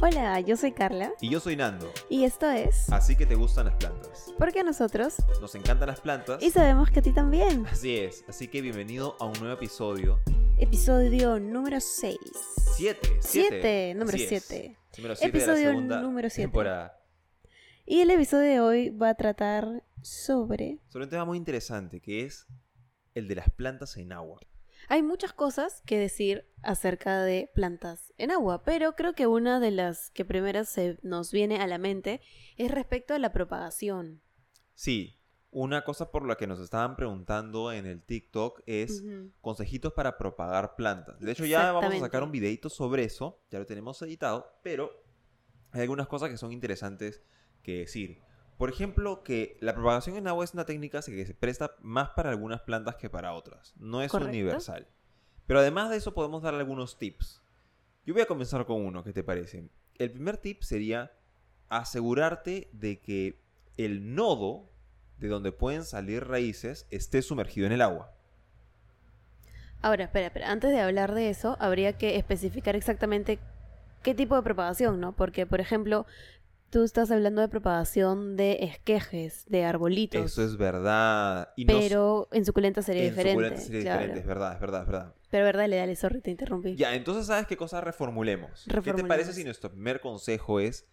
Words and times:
Hola, 0.00 0.38
yo 0.40 0.56
soy 0.56 0.72
Carla 0.72 1.12
Y 1.20 1.28
yo 1.30 1.40
soy 1.40 1.56
Nando. 1.56 1.90
y 2.08 2.24
esto 2.24 2.48
es 2.50 2.88
Así 2.92 3.16
que 3.16 3.26
te 3.26 3.34
gustan 3.34 3.66
las 3.66 3.74
plantas. 3.76 4.32
Porque 4.38 4.60
a 4.60 4.62
nosotros 4.62 5.16
Nos 5.40 5.54
encantan 5.54 5.88
las 5.88 6.00
plantas. 6.00 6.42
y 6.42 6.50
sabemos 6.50 6.90
que 6.90 7.00
a 7.00 7.02
ti 7.02 7.12
también. 7.12 7.66
Así 7.66 7.96
es. 7.96 8.24
Así 8.28 8.48
que 8.48 8.60
bienvenido 8.60 9.16
a 9.20 9.24
un 9.26 9.32
nuevo 9.40 9.54
episodio. 9.54 10.20
Episodio 10.58 11.38
número 11.40 11.80
6. 11.80 12.16
7. 12.76 13.16
Siete, 13.20 13.94
número 13.96 14.14
Así 14.16 14.34
es. 14.34 14.44
siete. 14.44 14.76
Número 14.96 15.16
7 15.16 15.32
de 15.32 15.46
la 15.46 15.52
Episodio 15.54 15.80
número 16.00 16.30
siete. 16.30 16.42
temporada. 16.46 17.00
Y 17.84 18.00
el 18.00 18.10
episodio 18.10 18.50
de 18.50 18.60
hoy 18.60 18.90
va 18.90 19.10
a 19.10 19.14
tratar 19.14 19.84
sobre... 20.02 20.78
Sobre 20.88 21.04
un 21.04 21.10
tema 21.10 21.24
muy 21.24 21.38
interesante 21.38 22.00
que 22.00 22.24
es 22.24 22.46
el 23.14 23.26
de 23.28 23.34
las 23.36 23.50
plantas 23.50 23.96
en 23.96 24.12
agua. 24.12 24.40
Hay 24.90 25.02
muchas 25.02 25.34
cosas 25.34 25.82
que 25.84 25.98
decir 25.98 26.46
acerca 26.62 27.22
de 27.22 27.50
plantas 27.54 28.14
en 28.16 28.30
agua, 28.30 28.64
pero 28.64 28.96
creo 28.96 29.12
que 29.12 29.26
una 29.26 29.60
de 29.60 29.70
las 29.70 30.10
que 30.10 30.24
primero 30.24 30.64
se 30.64 30.98
nos 31.02 31.30
viene 31.30 31.60
a 31.60 31.66
la 31.66 31.76
mente 31.76 32.22
es 32.56 32.70
respecto 32.70 33.12
a 33.12 33.18
la 33.18 33.30
propagación. 33.30 34.22
Sí, 34.72 35.20
una 35.50 35.84
cosa 35.84 36.10
por 36.10 36.26
la 36.26 36.36
que 36.36 36.46
nos 36.46 36.58
estaban 36.58 36.96
preguntando 36.96 37.70
en 37.70 37.84
el 37.84 38.02
TikTok 38.02 38.62
es 38.64 39.04
consejitos 39.42 39.92
para 39.92 40.16
propagar 40.16 40.74
plantas. 40.74 41.20
De 41.20 41.32
hecho, 41.32 41.44
ya 41.44 41.70
vamos 41.72 41.94
a 41.94 41.98
sacar 41.98 42.22
un 42.22 42.32
videito 42.32 42.70
sobre 42.70 43.04
eso, 43.04 43.42
ya 43.50 43.58
lo 43.58 43.66
tenemos 43.66 44.00
editado, 44.00 44.58
pero 44.62 44.90
hay 45.70 45.82
algunas 45.82 46.08
cosas 46.08 46.30
que 46.30 46.38
son 46.38 46.50
interesantes 46.50 47.22
que 47.62 47.80
decir. 47.80 48.22
Por 48.58 48.68
ejemplo, 48.70 49.22
que 49.22 49.56
la 49.60 49.72
propagación 49.72 50.16
en 50.16 50.26
agua 50.26 50.44
es 50.44 50.52
una 50.52 50.66
técnica 50.66 51.00
que 51.00 51.24
se 51.24 51.34
presta 51.34 51.76
más 51.80 52.10
para 52.10 52.30
algunas 52.30 52.60
plantas 52.62 52.96
que 52.96 53.08
para 53.08 53.32
otras. 53.32 53.72
No 53.78 54.02
es 54.02 54.10
Correcto. 54.10 54.30
universal. 54.30 54.88
Pero 55.46 55.60
además 55.60 55.90
de 55.90 55.96
eso 55.96 56.12
podemos 56.12 56.42
dar 56.42 56.54
algunos 56.54 56.98
tips. 56.98 57.40
Yo 58.04 58.14
voy 58.14 58.22
a 58.22 58.26
comenzar 58.26 58.66
con 58.66 58.84
uno, 58.84 59.04
¿qué 59.04 59.12
te 59.12 59.22
parece? 59.22 59.68
El 59.96 60.10
primer 60.10 60.38
tip 60.38 60.62
sería 60.62 61.12
asegurarte 61.68 62.68
de 62.72 62.98
que 62.98 63.40
el 63.76 64.14
nodo 64.14 64.68
de 65.18 65.28
donde 65.28 65.52
pueden 65.52 65.84
salir 65.84 66.26
raíces 66.26 66.86
esté 66.90 67.22
sumergido 67.22 67.66
en 67.66 67.72
el 67.72 67.82
agua. 67.82 68.12
Ahora, 69.82 70.04
espera, 70.04 70.26
espera. 70.26 70.50
Antes 70.50 70.72
de 70.72 70.80
hablar 70.80 71.14
de 71.14 71.28
eso, 71.30 71.56
habría 71.60 71.92
que 71.92 72.16
especificar 72.16 72.74
exactamente 72.74 73.38
qué 74.02 74.14
tipo 74.14 74.34
de 74.36 74.42
propagación, 74.42 75.00
¿no? 75.00 75.12
Porque, 75.12 75.46
por 75.46 75.60
ejemplo, 75.60 76.06
tú 76.70 76.82
estás 76.84 77.10
hablando 77.10 77.40
de 77.40 77.48
propagación 77.48 78.36
de 78.36 78.58
esquejes, 78.64 79.44
de 79.48 79.64
arbolitos. 79.64 80.20
Eso 80.24 80.42
es 80.42 80.56
verdad. 80.56 81.50
Y 81.56 81.64
no 81.64 81.78
s- 81.78 81.88
pero 81.88 82.28
en 82.32 82.44
suculenta 82.44 82.82
sería 82.82 83.02
en 83.04 83.10
diferente. 83.10 83.32
suculentas 83.32 83.64
sería 83.64 83.82
claro. 83.82 83.98
diferente, 84.00 84.20
es 84.20 84.26
verdad, 84.26 84.52
es 84.54 84.60
verdad, 84.60 84.80
es 84.82 84.86
verdad. 84.86 85.14
Pero 85.30 85.44
verdad, 85.44 85.68
le 85.68 85.76
dale, 85.76 85.96
sorry, 85.96 86.20
te 86.20 86.30
interrumpí. 86.30 86.74
Ya, 86.76 86.94
entonces, 86.94 87.26
¿sabes 87.26 87.46
qué 87.46 87.56
cosa 87.56 87.80
reformulemos? 87.80 88.66
¿Qué 88.82 88.92
te 88.92 89.04
parece 89.04 89.32
si 89.32 89.44
nuestro 89.44 89.70
primer 89.70 90.00
consejo 90.00 90.60
es 90.60 90.86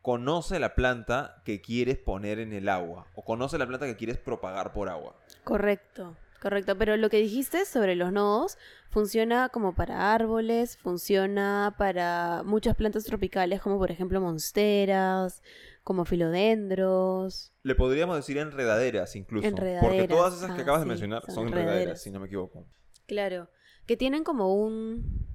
conoce 0.00 0.58
la 0.58 0.74
planta 0.74 1.42
que 1.44 1.60
quieres 1.60 1.96
poner 1.98 2.38
en 2.40 2.52
el 2.52 2.68
agua 2.68 3.06
o 3.14 3.24
conoce 3.24 3.56
la 3.58 3.66
planta 3.66 3.86
que 3.86 3.96
quieres 3.96 4.18
propagar 4.18 4.72
por 4.72 4.88
agua? 4.88 5.16
Correcto, 5.44 6.16
correcto. 6.42 6.76
Pero 6.76 6.96
lo 6.96 7.08
que 7.08 7.18
dijiste 7.18 7.64
sobre 7.64 7.94
los 7.94 8.12
nodos 8.12 8.58
funciona 8.90 9.48
como 9.48 9.74
para 9.74 10.12
árboles, 10.12 10.76
funciona 10.76 11.74
para 11.78 12.42
muchas 12.44 12.74
plantas 12.74 13.04
tropicales, 13.04 13.62
como 13.62 13.78
por 13.78 13.90
ejemplo 13.90 14.20
monsteras, 14.20 15.42
como 15.84 16.04
filodendros. 16.04 17.52
Le 17.62 17.76
podríamos 17.76 18.16
decir 18.16 18.38
enredaderas 18.38 19.14
incluso. 19.14 19.48
Porque 19.48 19.48
Enredaderas, 19.48 20.08
todas 20.08 20.34
esas 20.34 20.50
que 20.50 20.60
ah, 20.60 20.62
acabas 20.62 20.80
de 20.80 20.86
mencionar 20.86 21.22
son 21.26 21.34
son 21.34 21.46
enredaderas, 21.46 21.72
enredaderas. 21.72 22.02
si 22.02 22.10
no 22.10 22.20
me 22.20 22.26
equivoco. 22.26 22.66
Claro, 23.06 23.48
que 23.86 23.96
tienen 23.96 24.24
como 24.24 24.54
un... 24.54 25.26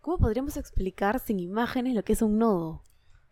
¿Cómo 0.00 0.18
podríamos 0.18 0.56
explicar 0.56 1.18
sin 1.18 1.40
imágenes 1.40 1.94
lo 1.94 2.04
que 2.04 2.12
es 2.12 2.22
un 2.22 2.38
nodo? 2.38 2.82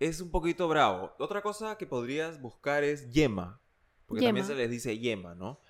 Es 0.00 0.20
un 0.20 0.30
poquito 0.30 0.68
bravo. 0.68 1.14
Otra 1.18 1.40
cosa 1.40 1.78
que 1.78 1.86
podrías 1.86 2.40
buscar 2.40 2.82
es 2.82 3.10
yema. 3.10 3.60
Porque 4.06 4.24
también 4.24 4.44
se 4.44 4.54
les 4.54 4.68
dice 4.68 4.98
yema, 4.98 5.34
¿no? 5.34 5.60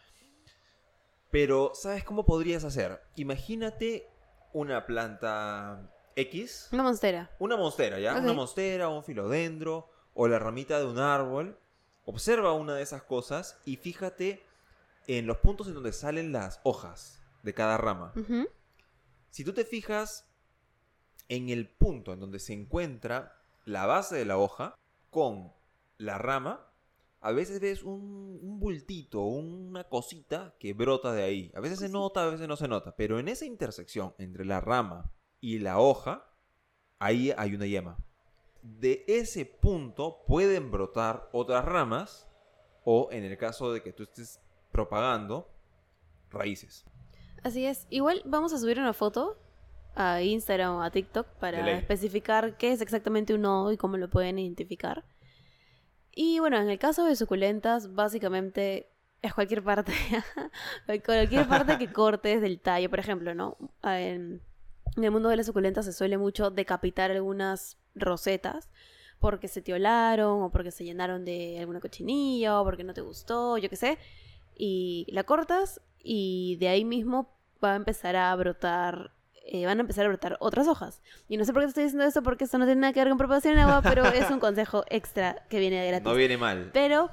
Pero, 1.35 1.73
¿sabes 1.75 2.05
cómo 2.05 2.25
podrías 2.25 2.63
hacer? 2.63 3.03
Imagínate 3.17 4.09
una 4.53 4.87
planta 4.87 5.91
X. 6.15 6.69
Una 6.71 6.85
monstera. 6.85 7.29
Una 7.41 7.57
monstera, 7.57 7.99
¿ya? 7.99 8.15
Una 8.15 8.33
monstera, 8.33 8.89
un 8.89 9.03
filodendro 9.03 9.91
o 10.15 10.29
la 10.29 10.39
ramita 10.39 10.79
de 10.79 10.87
un 10.87 11.01
árbol. 11.01 11.59
Observa 12.05 12.53
una 12.53 12.77
de 12.77 12.83
esas 12.83 13.03
cosas 13.03 13.59
y 13.65 13.79
fíjate 13.79 14.47
en 15.09 15.27
los 15.27 15.39
puntos 15.39 15.67
en 15.67 15.75
donde 15.75 15.91
salen 15.91 16.31
las 16.31 16.61
hojas 16.63 17.21
de 17.43 17.53
cada 17.53 17.79
rama. 17.79 18.13
Si 19.31 19.43
tú 19.43 19.53
te 19.53 19.65
fijas 19.65 20.29
en 21.29 21.49
el 21.49 21.69
punto 21.69 22.13
en 22.13 22.21
donde 22.21 22.39
se 22.39 22.53
encuentra 22.53 23.43
la 23.65 23.87
base 23.87 24.15
de 24.15 24.25
la 24.25 24.39
hoja 24.39 24.77
con 25.11 25.53
la 25.99 26.17
rama, 26.17 26.65
a 27.25 27.33
veces 27.33 27.59
ves 27.59 27.83
un, 27.83 28.39
un 28.43 28.61
bultito, 28.61 29.23
una 29.23 29.85
cosita 29.85 30.55
que 30.59 30.75
brota 30.75 31.11
de 31.13 31.23
ahí. 31.23 31.53
A 31.55 31.61
veces 31.61 31.79
se 31.79 31.89
nota, 31.89 32.23
a 32.23 32.31
veces 32.31 32.47
no 32.47 32.57
se 32.57 32.69
nota. 32.69 32.95
Pero 32.97 33.19
en 33.19 33.29
esa 33.29 33.47
intersección 33.47 34.15
entre 34.19 34.45
la 34.45 34.61
rama 34.61 35.11
y 35.41 35.59
la 35.59 35.79
hoja, 35.79 36.31
ahí 36.99 37.33
hay 37.39 37.55
una 37.55 37.65
yema. 37.65 37.97
De 38.61 39.05
ese 39.09 39.47
punto 39.47 40.23
pueden 40.27 40.71
brotar 40.71 41.31
otras 41.33 41.65
ramas 41.65 42.29
o, 42.85 43.09
en 43.11 43.25
el 43.25 43.39
caso 43.39 43.73
de 43.73 43.83
que 43.83 43.95
tú 43.95 44.03
estés 44.03 44.39
propagando, 44.71 45.51
raíces. 46.29 46.85
Así 47.43 47.65
es. 47.65 47.87
Igual 47.89 48.21
vamos 48.27 48.53
a 48.53 48.59
subir 48.59 48.79
una 48.79 48.93
foto 48.93 49.39
a 49.95 50.21
Instagram 50.21 50.75
o 50.75 50.83
a 50.83 50.91
TikTok 50.91 51.27
para 51.39 51.73
especificar 51.73 52.59
qué 52.59 52.73
es 52.73 52.83
exactamente 52.83 53.33
un 53.33 53.43
nodo 53.43 53.73
y 53.73 53.79
cómo 53.79 53.97
lo 53.97 54.11
pueden 54.11 54.39
identificar. 54.39 55.05
Y 56.15 56.39
bueno, 56.39 56.59
en 56.59 56.69
el 56.69 56.79
caso 56.79 57.05
de 57.05 57.17
suculentas, 57.17 57.95
básicamente 57.95 58.89
es 59.23 59.35
cualquier 59.35 59.63
parte, 59.63 59.93
cualquier 61.05 61.49
parte 61.49 61.79
que 61.79 61.93
cortes 61.93 62.41
del 62.41 62.61
tallo, 62.61 62.91
por 62.91 62.99
ejemplo, 62.99 63.35
¿no? 63.35 63.57
En, 63.83 64.41
en 64.97 65.05
el 65.05 65.11
mundo 65.11 65.29
de 65.29 65.37
las 65.37 65.47
suculentas 65.47 65.87
se 65.87 65.93
suele 65.93 66.19
mucho 66.19 66.51
decapitar 66.51 67.11
algunas 67.11 67.79
rosetas 67.95 68.69
porque 69.19 69.49
se 69.49 69.63
te 69.63 69.73
olaron 69.73 70.43
o 70.43 70.51
porque 70.51 70.71
se 70.71 70.85
llenaron 70.85 71.25
de 71.25 71.59
alguna 71.59 71.81
cochinilla 71.81 72.61
o 72.61 72.65
porque 72.65 72.85
no 72.85 72.95
te 72.95 73.01
gustó, 73.01 73.57
yo 73.59 73.71
qué 73.71 73.77
sé. 73.77 73.99
Y 74.57 75.07
la 75.09 75.25
cortas 75.25 75.81
y 76.03 76.57
de 76.61 76.69
ahí 76.69 76.85
mismo 76.85 77.33
va 77.63 77.73
a 77.73 77.77
empezar 77.77 78.17
a 78.17 78.37
brotar, 78.37 79.13
eh, 79.47 79.67
van 79.67 79.79
a 79.79 79.83
empezar 79.83 80.07
a 80.07 80.09
brotar 80.09 80.37
otras 80.41 80.69
hojas. 80.69 81.01
Y 81.29 81.37
no 81.37 81.45
sé 81.45 81.53
por 81.53 81.63
qué 81.63 81.67
te 81.67 81.71
estoy 81.71 81.85
diciendo 81.85 82.07
esto 82.07 82.23
porque 82.23 82.45
esto 82.45 82.59
no 82.59 82.65
tiene 82.65 82.81
nada 82.81 82.93
que 82.93 83.01
ver 83.01 83.09
con 83.09 83.19
propagación 83.19 83.55
en 83.55 83.61
agua, 83.61 83.83
pero 83.83 84.05
es 84.07 84.31
un 84.31 84.41
consejo 84.41 84.85
extra 84.89 85.43
que 85.49 85.59
viene 85.59 85.81
de 85.81 85.89
gratis. 85.89 86.07
No 86.07 86.15
viene 86.15 86.37
mal. 86.37 86.71
Pero 86.73 87.11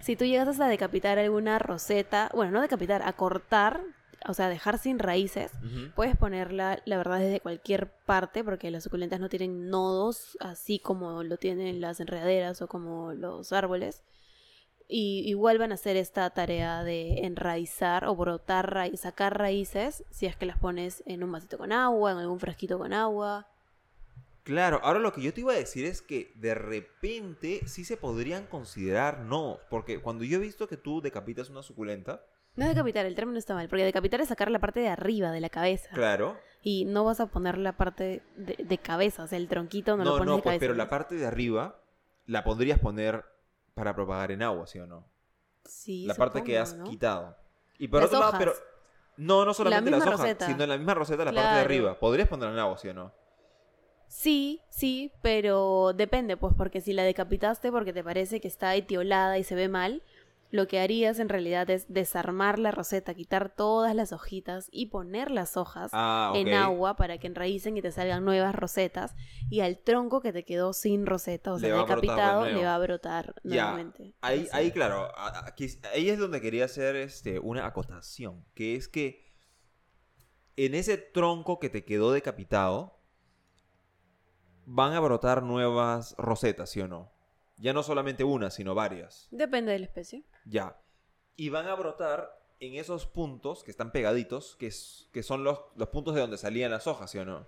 si 0.00 0.16
tú 0.16 0.24
llegas 0.24 0.60
a 0.60 0.68
decapitar 0.68 1.18
alguna 1.18 1.58
roseta, 1.58 2.30
bueno, 2.34 2.52
no 2.52 2.60
decapitar, 2.60 3.02
a 3.02 3.12
cortar, 3.12 3.80
o 4.26 4.34
sea, 4.34 4.48
dejar 4.48 4.78
sin 4.78 4.98
raíces, 4.98 5.52
puedes 5.94 6.16
ponerla, 6.16 6.80
la 6.84 6.96
verdad, 6.96 7.18
desde 7.18 7.40
cualquier 7.40 7.88
parte, 8.06 8.44
porque 8.44 8.70
las 8.70 8.84
suculentas 8.84 9.20
no 9.20 9.28
tienen 9.28 9.70
nodos, 9.70 10.36
así 10.40 10.78
como 10.78 11.22
lo 11.22 11.36
tienen 11.36 11.80
las 11.80 12.00
enredaderas 12.00 12.62
o 12.62 12.68
como 12.68 13.12
los 13.14 13.52
árboles. 13.52 14.02
Y 14.94 15.22
igual 15.26 15.56
van 15.56 15.72
a 15.72 15.76
hacer 15.76 15.96
esta 15.96 16.28
tarea 16.28 16.84
de 16.84 17.24
enraizar 17.24 18.04
o 18.04 18.14
brotar 18.14 18.74
raíz, 18.74 19.00
sacar 19.00 19.38
raíces, 19.38 20.04
si 20.10 20.26
es 20.26 20.36
que 20.36 20.44
las 20.44 20.58
pones 20.58 21.02
en 21.06 21.24
un 21.24 21.32
vasito 21.32 21.56
con 21.56 21.72
agua, 21.72 22.12
en 22.12 22.18
algún 22.18 22.38
frasquito 22.38 22.76
con 22.78 22.92
agua. 22.92 23.48
Claro, 24.42 24.80
ahora 24.82 24.98
lo 24.98 25.12
que 25.14 25.22
yo 25.22 25.32
te 25.32 25.40
iba 25.40 25.52
a 25.52 25.56
decir 25.56 25.86
es 25.86 26.02
que 26.02 26.32
de 26.34 26.54
repente 26.54 27.62
sí 27.66 27.84
se 27.84 27.96
podrían 27.96 28.46
considerar 28.46 29.20
no, 29.20 29.60
porque 29.70 30.00
cuando 30.00 30.24
yo 30.24 30.36
he 30.36 30.40
visto 30.40 30.68
que 30.68 30.76
tú 30.76 31.00
decapitas 31.00 31.48
una 31.48 31.62
suculenta, 31.62 32.26
No 32.54 32.66
decapitar, 32.68 33.06
el 33.06 33.14
término 33.14 33.38
está 33.38 33.54
mal, 33.54 33.68
porque 33.70 33.84
decapitar 33.84 34.20
es 34.20 34.28
sacar 34.28 34.50
la 34.50 34.58
parte 34.58 34.80
de 34.80 34.88
arriba 34.88 35.30
de 35.30 35.40
la 35.40 35.48
cabeza. 35.48 35.88
claro, 35.94 36.38
Y 36.60 36.84
no 36.84 37.04
vas 37.04 37.18
a 37.20 37.26
poner 37.28 37.56
la 37.56 37.78
parte 37.78 38.22
de, 38.36 38.56
de 38.62 38.78
cabeza, 38.78 39.22
o 39.22 39.26
sea, 39.26 39.38
el 39.38 39.48
tronquito 39.48 39.96
no, 39.96 40.04
no, 40.04 40.10
lo 40.10 40.18
pones 40.18 40.26
no, 40.26 40.36
de 40.36 40.42
pues, 40.42 40.50
cabeza. 40.50 40.60
pero 40.60 40.74
la 40.74 40.90
parte 40.90 41.14
de 41.14 41.24
arriba 41.24 41.80
la 42.26 42.44
podrías 42.44 42.78
poner 42.78 43.24
para 43.82 43.96
propagar 43.96 44.30
en 44.30 44.42
agua, 44.42 44.64
¿sí 44.68 44.78
o 44.78 44.86
no? 44.86 45.04
Sí, 45.64 46.06
la 46.06 46.14
parte 46.14 46.44
que 46.44 46.56
has 46.56 46.72
¿no? 46.76 46.84
quitado. 46.84 47.36
Y 47.80 47.88
por 47.88 48.00
Las 48.00 48.10
otro 48.10 48.20
lado, 48.20 48.34
pero 48.38 48.52
no, 49.16 49.44
no 49.44 49.52
solamente 49.52 49.90
La 49.90 49.98
las 49.98 50.06
hojas, 50.06 50.20
roseta. 50.20 50.46
sino 50.46 50.62
en 50.62 50.68
la 50.68 50.76
misma 50.76 50.94
roseta 50.94 51.24
la 51.24 51.32
parte 51.32 51.54
de 51.56 51.60
arriba. 51.62 51.98
Podrías 51.98 52.28
ponerla 52.28 52.52
en 52.52 52.58
agua, 52.60 52.78
¿sí 52.78 52.88
o 52.90 52.94
no? 52.94 53.12
Sí, 54.06 54.60
sí, 54.68 55.10
pero 55.20 55.94
depende, 55.94 56.36
pues, 56.36 56.54
porque 56.56 56.80
si 56.80 56.92
la 56.92 57.02
decapitaste 57.02 57.72
porque 57.72 57.92
te 57.92 58.04
parece 58.04 58.40
que 58.40 58.46
está 58.46 58.72
etiolada 58.76 59.36
y 59.38 59.42
se 59.42 59.56
ve 59.56 59.68
mal, 59.68 60.04
lo 60.52 60.68
que 60.68 60.78
harías 60.78 61.18
en 61.18 61.30
realidad 61.30 61.68
es 61.70 61.86
desarmar 61.88 62.58
la 62.58 62.70
roseta, 62.72 63.14
quitar 63.14 63.48
todas 63.48 63.94
las 63.94 64.12
hojitas 64.12 64.68
y 64.70 64.86
poner 64.86 65.30
las 65.30 65.56
hojas 65.56 65.90
Ah, 65.94 66.34
en 66.36 66.52
agua 66.52 66.94
para 66.94 67.16
que 67.16 67.26
enraícen 67.26 67.78
y 67.78 67.82
te 67.82 67.90
salgan 67.90 68.22
nuevas 68.22 68.54
rosetas. 68.54 69.14
Y 69.48 69.60
al 69.60 69.78
tronco 69.78 70.20
que 70.20 70.30
te 70.30 70.44
quedó 70.44 70.74
sin 70.74 71.06
roseta, 71.06 71.54
o 71.54 71.58
sea, 71.58 71.74
decapitado, 71.74 72.44
le 72.44 72.62
va 72.62 72.74
a 72.74 72.78
brotar 72.78 73.34
nuevamente. 73.42 74.14
Ahí, 74.20 74.46
ahí 74.52 74.70
claro, 74.70 75.10
aquí, 75.16 75.68
ahí 75.94 76.10
es 76.10 76.18
donde 76.18 76.42
quería 76.42 76.66
hacer 76.66 76.96
este, 76.96 77.38
una 77.38 77.64
acotación, 77.64 78.44
que 78.52 78.76
es 78.76 78.88
que 78.88 79.32
en 80.56 80.74
ese 80.74 80.98
tronco 80.98 81.58
que 81.60 81.70
te 81.70 81.86
quedó 81.86 82.12
decapitado, 82.12 83.00
van 84.66 84.92
a 84.92 85.00
brotar 85.00 85.42
nuevas 85.42 86.14
rosetas, 86.18 86.68
¿sí 86.68 86.82
o 86.82 86.88
no? 86.88 87.10
Ya 87.62 87.72
no 87.72 87.82
solamente 87.84 88.24
una, 88.24 88.50
sino 88.50 88.74
varias. 88.74 89.28
Depende 89.30 89.70
de 89.72 89.78
la 89.78 89.84
especie. 89.86 90.24
Ya. 90.44 90.76
Y 91.36 91.48
van 91.48 91.66
a 91.68 91.74
brotar 91.74 92.28
en 92.58 92.74
esos 92.74 93.06
puntos 93.06 93.62
que 93.62 93.70
están 93.70 93.92
pegaditos, 93.92 94.56
que, 94.56 94.66
es- 94.66 95.08
que 95.12 95.22
son 95.22 95.44
los, 95.44 95.60
los 95.76 95.88
puntos 95.88 96.14
de 96.14 96.20
donde 96.20 96.38
salían 96.38 96.70
las 96.72 96.86
hojas, 96.88 97.10
¿sí 97.10 97.18
o 97.18 97.24
no? 97.24 97.46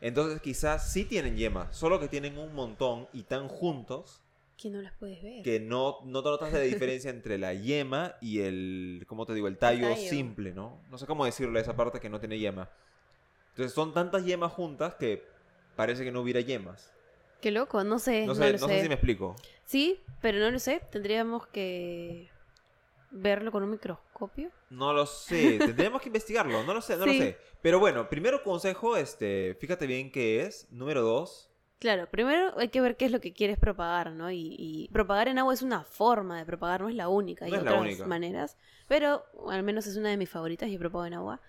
Entonces 0.00 0.40
quizás 0.42 0.92
sí 0.92 1.04
tienen 1.04 1.36
yemas, 1.36 1.76
solo 1.76 1.98
que 2.00 2.08
tienen 2.08 2.38
un 2.38 2.54
montón 2.54 3.08
y 3.12 3.22
tan 3.22 3.48
juntos 3.48 4.22
Que 4.56 4.68
no 4.68 4.82
las 4.82 4.92
puedes 4.98 5.22
ver. 5.22 5.42
que 5.42 5.60
no, 5.60 5.98
no 6.04 6.22
te 6.22 6.28
notas 6.30 6.52
la 6.52 6.60
diferencia 6.60 7.10
entre 7.10 7.38
la 7.38 7.54
yema 7.54 8.16
y 8.20 8.40
el, 8.40 9.04
¿cómo 9.06 9.24
te 9.26 9.32
digo? 9.34 9.46
El 9.48 9.58
tallo, 9.58 9.88
tallo. 9.90 10.10
simple, 10.10 10.52
¿no? 10.52 10.82
No 10.90 10.98
sé 10.98 11.06
cómo 11.06 11.24
decirle 11.24 11.60
esa 11.60 11.74
parte 11.76 12.00
que 12.00 12.10
no 12.10 12.18
tiene 12.20 12.38
yema. 12.38 12.68
Entonces 13.50 13.72
son 13.72 13.94
tantas 13.94 14.24
yemas 14.24 14.52
juntas 14.52 14.94
que 14.96 15.22
parece 15.76 16.04
que 16.04 16.10
no 16.12 16.20
hubiera 16.20 16.40
yemas. 16.40 16.92
Qué 17.40 17.50
loco, 17.50 17.84
no 17.84 17.98
sé. 17.98 18.26
No 18.26 18.34
No, 18.34 18.34
sé, 18.34 18.52
lo 18.52 18.58
no 18.58 18.68
sé. 18.68 18.74
sé 18.76 18.80
si 18.82 18.88
me 18.88 18.94
explico. 18.94 19.36
Sí, 19.64 20.00
pero 20.20 20.38
no 20.38 20.50
lo 20.50 20.58
sé. 20.58 20.80
Tendríamos 20.90 21.46
que 21.48 22.30
verlo 23.10 23.52
con 23.52 23.62
un 23.62 23.70
microscopio. 23.70 24.50
No 24.70 24.92
lo 24.92 25.06
sé, 25.06 25.58
tendríamos 25.58 26.02
que 26.02 26.08
investigarlo, 26.08 26.64
no 26.64 26.74
lo 26.74 26.80
sé, 26.80 26.96
no 26.96 27.06
lo 27.06 27.12
sé. 27.14 27.38
Pero 27.62 27.78
bueno, 27.78 28.08
primero 28.08 28.42
consejo, 28.42 28.96
este, 28.96 29.54
fíjate 29.60 29.86
bien 29.86 30.10
qué 30.10 30.42
es. 30.42 30.66
Número 30.70 31.02
dos, 31.02 31.50
Claro, 31.80 32.08
primero 32.10 32.58
hay 32.58 32.68
que 32.70 32.80
ver 32.80 32.96
qué 32.96 33.04
es 33.04 33.10
lo 33.12 33.20
que 33.20 33.34
quieres 33.34 33.58
propagar, 33.58 34.12
¿no? 34.12 34.30
Y, 34.30 34.54
y 34.58 34.88
propagar 34.92 35.28
en 35.28 35.38
agua 35.38 35.52
es 35.52 35.60
una 35.60 35.84
forma 35.84 36.38
de 36.38 36.46
propagar, 36.46 36.80
no 36.80 36.88
es 36.88 36.94
la 36.94 37.08
única. 37.08 37.44
Hay 37.44 37.50
No 37.50 37.58
es 37.58 37.62
la 37.64 37.70
otras 37.72 37.82
única. 37.82 38.06
maneras, 38.06 38.56
pero 38.88 39.24
al 39.50 39.62
menos 39.62 39.86
es 39.86 39.96
una 39.96 40.08
de 40.08 40.16
mis 40.16 40.30
favoritas 40.30 40.68
y 40.70 40.78
propago 40.78 41.04
en 41.04 41.14
agua. 41.14 41.40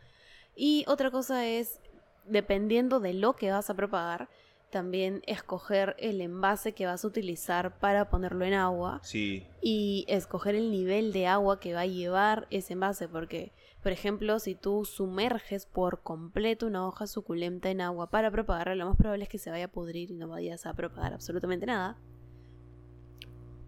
Y 0.56 0.84
otra 0.88 1.10
cosa 1.10 1.46
es, 1.48 1.80
dependiendo 2.26 3.00
de 3.00 3.14
lo 3.14 3.34
que 3.38 3.52
vas 3.52 3.70
a 3.70 3.76
propagar, 3.76 4.28
también 4.69 5.21
escoger 5.27 5.95
el 6.00 6.21
envase 6.21 6.73
que 6.73 6.85
vas 6.85 7.03
a 7.03 7.07
utilizar 7.07 7.79
para 7.79 8.09
ponerlo 8.09 8.45
en 8.45 8.53
agua 8.53 9.01
sí, 9.03 9.47
y 9.62 10.06
escoger 10.07 10.56
el 10.56 10.71
nivel 10.71 11.12
de 11.13 11.27
agua 11.27 11.59
que 11.59 11.73
va 11.73 11.81
a 11.81 11.85
llevar 11.88 12.47
ese 12.51 12.73
envase, 12.73 13.07
porque, 13.07 13.53
por 13.81 13.91
ejemplo, 13.91 14.39
si 14.39 14.56
tú 14.56 14.85
sumerges 14.85 15.65
por 15.65 16.01
completo 16.03 16.67
una 16.67 16.88
hoja 16.88 17.07
suculenta 17.07 17.69
en 17.71 17.81
agua 17.81 18.09
para 18.12 18.31
propagarla, 18.31 18.75
lo 18.75 18.88
más 18.88 18.97
probable 18.97 19.23
es 19.23 19.29
que 19.29 19.39
se 19.39 19.50
vaya 19.51 19.65
a 19.65 19.71
pudrir 19.71 20.12
y 20.12 20.15
no 20.15 20.27
vayas 20.27 20.65
a 20.65 20.73
propagar 20.75 21.13
absolutamente 21.13 21.65
nada. 21.65 21.97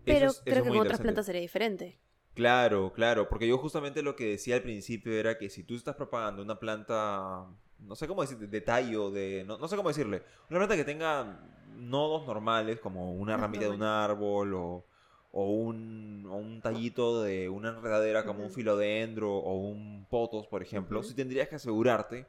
Pero 0.05 0.27
es- 0.27 0.41
creo 0.44 0.63
que 0.63 0.69
con 0.69 0.79
otras 0.79 0.99
plantas 0.99 1.25
sería 1.25 1.41
diferente. 1.41 1.99
Claro, 2.33 2.94
claro, 2.94 3.27
porque 3.29 3.47
yo 3.47 3.57
justamente 3.57 4.03
lo 4.03 4.15
que 4.15 4.25
decía 4.29 4.55
al 4.55 4.61
principio 4.61 5.11
era 5.13 5.38
que 5.39 5.49
si 5.49 5.63
tú 5.63 5.75
estás 5.75 5.95
propagando 5.95 6.44
una 6.44 6.59
planta, 6.59 7.47
no 7.79 7.95
sé 7.95 8.07
cómo 8.07 8.21
decir, 8.21 8.38
de 8.38 8.62
tallo, 8.62 9.12
de, 9.12 9.44
no, 9.47 9.57
no 9.57 9.68
sé 9.68 9.75
cómo 9.75 9.89
decirle, 9.89 10.24
una 10.50 10.59
planta 10.59 10.75
que 10.75 10.83
tenga 10.83 11.39
nodos 11.75 12.25
normales, 12.25 12.79
como 12.79 13.13
una 13.13 13.38
ramita 13.38 13.65
de 13.65 13.71
un 13.71 13.83
árbol 13.83 14.53
o, 14.56 14.85
o 15.31 15.45
un, 15.51 16.25
o 16.29 16.35
un 16.35 16.62
tallito 16.62 17.21
de 17.21 17.50
una 17.50 17.69
enredadera 17.69 18.25
como 18.25 18.44
un 18.44 18.50
filodendro 18.51 19.35
o 19.35 19.56
un 19.56 20.06
potos, 20.09 20.47
por 20.47 20.62
ejemplo, 20.62 21.00
Ujú. 21.00 21.09
sí 21.09 21.13
tendrías 21.15 21.47
que 21.47 21.56
asegurarte 21.56 22.25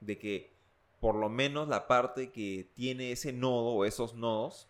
de 0.00 0.18
que 0.18 0.52
por 1.00 1.16
lo 1.16 1.28
menos 1.28 1.66
la 1.68 1.88
parte 1.88 2.30
que 2.30 2.70
tiene 2.74 3.10
ese 3.10 3.32
nodo 3.32 3.70
o 3.70 3.84
esos 3.84 4.14
nodos 4.14 4.68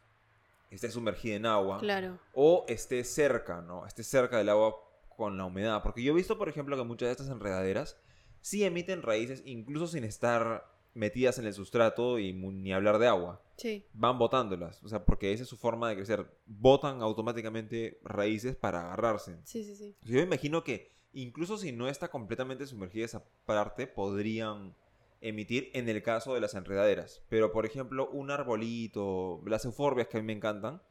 esté 0.70 0.90
sumergida 0.90 1.36
en 1.36 1.44
agua 1.44 1.78
Claro. 1.78 2.18
o 2.32 2.64
esté 2.68 3.04
cerca, 3.04 3.60
¿no? 3.60 3.86
Esté 3.86 4.02
cerca 4.02 4.38
del 4.38 4.48
agua 4.48 4.74
con 5.14 5.36
la 5.36 5.44
humedad. 5.44 5.82
Porque 5.82 6.02
yo 6.02 6.12
he 6.12 6.16
visto, 6.16 6.38
por 6.38 6.48
ejemplo, 6.48 6.74
que 6.74 6.84
muchas 6.84 7.08
de 7.08 7.12
estas 7.12 7.28
enredaderas 7.28 7.98
sí 8.42 8.64
emiten 8.64 9.00
raíces 9.00 9.42
incluso 9.46 9.86
sin 9.86 10.04
estar 10.04 10.70
metidas 10.94 11.38
en 11.38 11.46
el 11.46 11.54
sustrato 11.54 12.18
y 12.18 12.34
ni 12.34 12.72
hablar 12.72 12.98
de 12.98 13.06
agua. 13.06 13.42
Sí. 13.56 13.86
Van 13.94 14.18
botándolas. 14.18 14.82
O 14.82 14.88
sea, 14.88 15.04
porque 15.06 15.32
esa 15.32 15.44
es 15.44 15.48
su 15.48 15.56
forma 15.56 15.88
de 15.88 15.96
crecer. 15.96 16.26
Botan 16.44 17.00
automáticamente 17.00 17.98
raíces 18.04 18.56
para 18.56 18.84
agarrarse. 18.84 19.38
Sí, 19.44 19.64
sí, 19.64 19.74
sí. 19.74 19.96
Yo 20.02 20.16
me 20.16 20.22
imagino 20.22 20.62
que 20.64 20.92
incluso 21.14 21.56
si 21.56 21.72
no 21.72 21.88
está 21.88 22.08
completamente 22.08 22.66
sumergida 22.66 23.06
esa 23.06 23.24
parte, 23.46 23.86
podrían 23.86 24.76
emitir 25.20 25.70
en 25.72 25.88
el 25.88 26.02
caso 26.02 26.34
de 26.34 26.40
las 26.40 26.54
enredaderas. 26.54 27.22
Pero, 27.28 27.52
por 27.52 27.64
ejemplo, 27.64 28.10
un 28.10 28.30
arbolito, 28.30 29.40
las 29.46 29.64
euforbias 29.64 30.08
que 30.08 30.18
a 30.18 30.20
mí 30.20 30.26
me 30.26 30.32
encantan, 30.32 30.82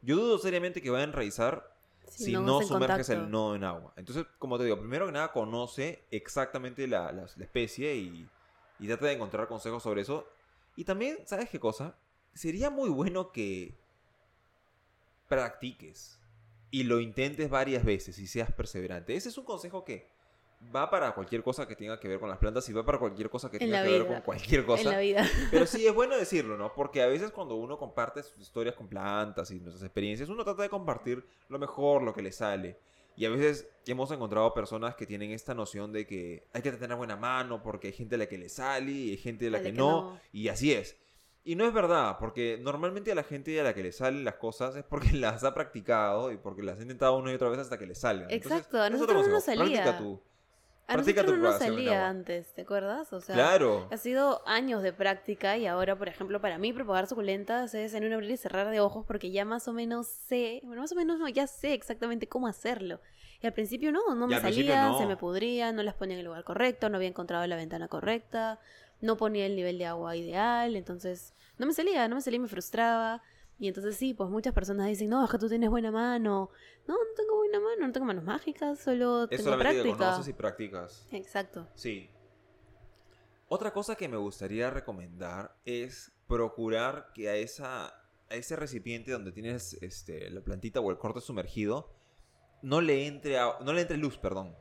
yo 0.00 0.16
dudo 0.16 0.38
seriamente 0.38 0.80
que 0.80 0.90
vayan 0.90 1.10
a 1.10 1.12
enraizar 1.12 1.77
si 2.10 2.32
no, 2.32 2.58
sumerges 2.68 3.08
el 3.10 3.30
nodo 3.30 3.54
en 3.56 3.64
agua. 3.64 3.92
Entonces, 3.96 4.26
como 4.38 4.58
te 4.58 4.64
digo, 4.64 4.78
primero 4.78 5.06
que 5.06 5.12
nada 5.12 5.32
conoce 5.32 6.04
exactamente 6.10 6.86
la, 6.86 7.12
la- 7.12 7.26
la 7.36 7.44
especie 7.44 7.94
y, 7.96 8.28
y 8.78 8.86
trata 8.86 9.06
de 9.06 9.12
encontrar 9.14 9.48
consejos 9.48 9.82
sobre 9.82 10.02
eso. 10.02 10.26
Y 10.76 10.84
también, 10.84 11.18
¿sabes 11.26 11.48
qué 11.50 11.58
cosa? 11.60 11.96
Sería 12.34 12.70
muy 12.70 12.88
bueno 12.88 13.32
que 13.32 13.74
practiques 15.28 16.18
y 16.70 16.84
lo 16.84 17.00
intentes 17.00 17.50
varias 17.50 17.84
veces 17.84 18.18
y 18.18 18.26
seas 18.26 18.52
perseverante. 18.52 19.14
Ese 19.16 19.28
es 19.30 19.38
un 19.38 19.44
consejo 19.44 19.84
que 19.84 20.08
va 20.74 20.90
para 20.90 21.14
cualquier 21.14 21.42
cosa 21.42 21.66
que 21.66 21.76
tenga 21.76 21.98
que 22.00 22.08
ver 22.08 22.18
con 22.18 22.28
las 22.28 22.38
plantas 22.38 22.68
y 22.68 22.72
va 22.72 22.84
para 22.84 22.98
cualquier 22.98 23.30
cosa 23.30 23.50
que 23.50 23.56
En 23.58 23.64
tenga 23.70 23.82
que 23.84 23.90
ver 23.90 24.02
vida. 24.02 24.12
con 24.14 24.22
cualquier 24.22 24.60
En 24.60 24.66
cosa. 24.66 24.90
la 24.92 24.98
vida. 24.98 25.24
Pero 25.50 25.66
sí 25.66 25.86
es 25.86 25.94
bueno 25.94 26.16
decirlo, 26.18 26.56
¿no? 26.58 26.72
Porque 26.74 27.02
a 27.02 27.06
veces 27.06 27.30
cuando 27.30 27.54
uno 27.56 27.78
comparte 27.78 28.22
sus 28.22 28.38
historias 28.38 28.74
con 28.74 28.88
plantas 28.88 29.50
y 29.50 29.60
nuestras 29.60 29.84
experiencias, 29.84 30.28
uno 30.28 30.44
trata 30.44 30.62
de 30.62 30.68
compartir 30.68 31.24
lo 31.48 31.58
mejor, 31.58 32.02
lo 32.02 32.12
que 32.12 32.22
le 32.22 32.32
sale. 32.32 32.76
Y 33.16 33.24
a 33.24 33.30
veces 33.30 33.68
hemos 33.86 34.10
encontrado 34.12 34.54
personas 34.54 34.94
que 34.94 35.04
tienen 35.06 35.32
esta 35.32 35.52
noción 35.54 35.92
de 35.92 36.06
que 36.06 36.46
hay 36.52 36.62
que 36.62 36.70
tener 36.72 36.96
buena 36.96 37.16
mano 37.16 37.62
porque 37.62 37.88
hay 37.88 37.92
gente 37.92 38.14
a 38.14 38.18
la 38.18 38.26
que 38.26 38.38
le 38.38 38.48
sale 38.48 38.90
y 38.92 39.10
hay 39.10 39.16
gente 39.16 39.48
a 39.48 39.50
la 39.50 39.58
A 39.58 39.62
que, 39.62 39.72
que 39.72 39.72
no, 39.72 40.12
no. 40.12 40.20
Y 40.32 40.48
así 40.48 40.72
es. 40.72 40.96
Y 41.44 41.56
no 41.56 41.66
es 41.66 41.72
verdad, 41.72 42.16
porque 42.20 42.58
normalmente 42.60 43.10
a 43.10 43.14
la 43.14 43.22
gente 43.24 43.58
a 43.58 43.64
la 43.64 43.74
que 43.74 43.82
le 43.82 43.90
salen 43.90 44.22
las 44.24 44.34
cosas 44.34 44.76
es 44.76 44.84
porque 44.84 45.12
las 45.14 45.42
ha 45.44 45.54
practicado 45.54 46.30
y 46.30 46.36
porque 46.36 46.62
las 46.62 46.78
ha 46.78 46.82
intentado 46.82 47.16
una 47.16 47.32
y 47.32 47.34
otra 47.34 47.48
vez 47.48 47.58
hasta 47.58 47.78
que 47.78 47.86
le 47.86 47.94
salgan. 47.94 48.30
Entonces, 48.30 48.58
Exacto, 48.58 48.76
a 48.80 48.86
ese 48.86 48.94
es 48.96 49.00
nosotros 49.00 49.18
otro 49.22 49.28
no 49.30 49.34
nos 49.34 49.44
consejo. 49.44 49.64
Practica 49.64 49.84
salía. 49.84 49.98
tú. 49.98 50.20
A 50.88 50.94
Practica 50.94 51.20
tu 51.22 51.36
nosotros 51.36 51.60
no 51.60 51.66
nos 51.66 51.76
salía 51.76 52.08
antes, 52.08 52.54
¿te 52.54 52.62
acuerdas? 52.62 53.12
O 53.12 53.20
sea, 53.20 53.34
claro. 53.34 53.86
Ha 53.90 53.98
sido 53.98 54.40
años 54.48 54.82
de 54.82 54.94
práctica 54.94 55.58
y 55.58 55.66
ahora, 55.66 55.98
por 55.98 56.08
ejemplo, 56.08 56.40
para 56.40 56.56
mí 56.56 56.72
propagar 56.72 57.06
suculentas 57.06 57.74
es 57.74 57.92
en 57.92 58.06
un 58.06 58.14
abrir 58.14 58.30
y 58.30 58.38
cerrar 58.38 58.70
de 58.70 58.80
ojos 58.80 59.04
porque 59.06 59.30
ya 59.30 59.44
más 59.44 59.68
o 59.68 59.74
menos 59.74 60.06
sé, 60.06 60.62
bueno, 60.64 60.80
más 60.80 60.90
o 60.92 60.94
menos 60.94 61.18
no, 61.18 61.28
ya 61.28 61.46
sé 61.46 61.74
exactamente 61.74 62.26
cómo 62.26 62.46
hacerlo. 62.46 63.02
Y 63.42 63.46
al 63.46 63.52
principio 63.52 63.92
no, 63.92 64.14
no 64.14 64.26
me 64.26 64.40
no. 64.40 64.98
se 64.98 65.04
me 65.04 65.18
pudrían, 65.18 65.76
no 65.76 65.82
las 65.82 65.94
ponía 65.94 66.14
en 66.14 66.20
el 66.20 66.24
lugar 66.24 66.42
correcto, 66.44 66.88
no 66.88 66.96
había 66.96 67.08
encontrado 67.08 67.46
la 67.46 67.56
ventana 67.56 67.88
correcta, 67.88 68.58
no 69.02 69.18
ponía 69.18 69.44
el 69.44 69.56
nivel 69.56 69.76
de 69.76 69.84
agua 69.84 70.16
ideal, 70.16 70.74
entonces 70.74 71.34
no 71.58 71.66
me 71.66 71.74
salía, 71.74 72.08
no 72.08 72.14
me 72.14 72.22
salía 72.22 72.38
y 72.38 72.40
me 72.40 72.48
frustraba. 72.48 73.22
Y 73.60 73.66
entonces 73.68 73.96
sí, 73.96 74.14
pues 74.14 74.30
muchas 74.30 74.54
personas 74.54 74.86
dicen, 74.86 75.08
no, 75.10 75.24
es 75.24 75.30
que 75.30 75.38
tú 75.38 75.48
tienes 75.48 75.68
buena 75.68 75.90
mano. 75.90 76.50
No, 76.86 76.94
no 76.94 77.00
tengo 77.16 77.36
buena 77.36 77.58
mano, 77.58 77.86
no 77.86 77.92
tengo 77.92 78.06
manos 78.06 78.22
mágicas, 78.24 78.78
solo 78.78 79.24
Es 79.30 79.42
tengo 79.42 79.50
que 79.56 79.58
práctica. 79.58 79.96
conoces 79.96 80.28
y 80.28 80.32
practicas. 80.32 81.06
Exacto. 81.10 81.66
Sí. 81.74 82.08
Otra 83.48 83.72
cosa 83.72 83.96
que 83.96 84.08
me 84.08 84.16
gustaría 84.16 84.70
recomendar 84.70 85.56
es 85.64 86.12
procurar 86.26 87.10
que 87.14 87.30
a, 87.30 87.34
esa, 87.36 87.86
a 87.86 88.34
ese 88.34 88.56
recipiente 88.56 89.10
donde 89.10 89.32
tienes 89.32 89.74
este, 89.82 90.30
la 90.30 90.42
plantita 90.42 90.80
o 90.80 90.90
el 90.90 90.98
corte 90.98 91.20
sumergido 91.20 91.90
no 92.62 92.80
le 92.80 93.06
entre 93.06 93.38
a- 93.38 93.58
no 93.64 93.72
le 93.72 93.80
entre 93.82 93.96
luz, 93.96 94.18
perdón. 94.18 94.54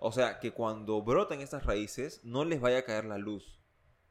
O 0.00 0.12
sea, 0.12 0.38
que 0.38 0.52
cuando 0.52 1.00
brotan 1.02 1.40
estas 1.40 1.64
raíces 1.64 2.20
no 2.22 2.44
les 2.44 2.60
vaya 2.60 2.78
a 2.78 2.82
caer 2.84 3.06
la 3.06 3.16
luz. 3.18 3.58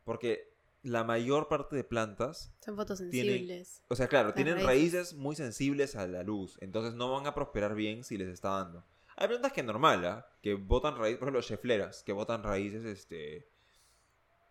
Porque 0.04 0.55
la 0.86 1.04
mayor 1.04 1.48
parte 1.48 1.76
de 1.76 1.84
plantas, 1.84 2.54
Son 2.64 2.76
fotosensibles. 2.76 3.82
o 3.88 3.96
sea, 3.96 4.08
claro, 4.08 4.28
Las 4.30 4.36
tienen 4.36 4.56
raíces. 4.56 4.68
raíces 4.68 5.14
muy 5.16 5.36
sensibles 5.36 5.96
a 5.96 6.08
la 6.08 6.24
luz. 6.24 6.58
Entonces 6.62 6.94
no 6.94 7.12
van 7.12 7.26
a 7.28 7.34
prosperar 7.34 7.76
bien 7.76 8.04
si 8.04 8.18
les 8.18 8.30
está 8.30 8.50
dando. 8.50 8.86
Hay 9.18 9.28
plantas 9.28 9.52
que 9.54 9.64
normal, 9.64 10.06
¿ah? 10.06 10.28
Que 10.42 10.54
botan 10.56 10.98
raíces, 10.98 11.20
por 11.20 11.28
ejemplo, 11.28 11.42
chefleras, 11.42 12.04
que 12.04 12.14
botan 12.14 12.44
raíces 12.44 12.84
este, 12.86 13.48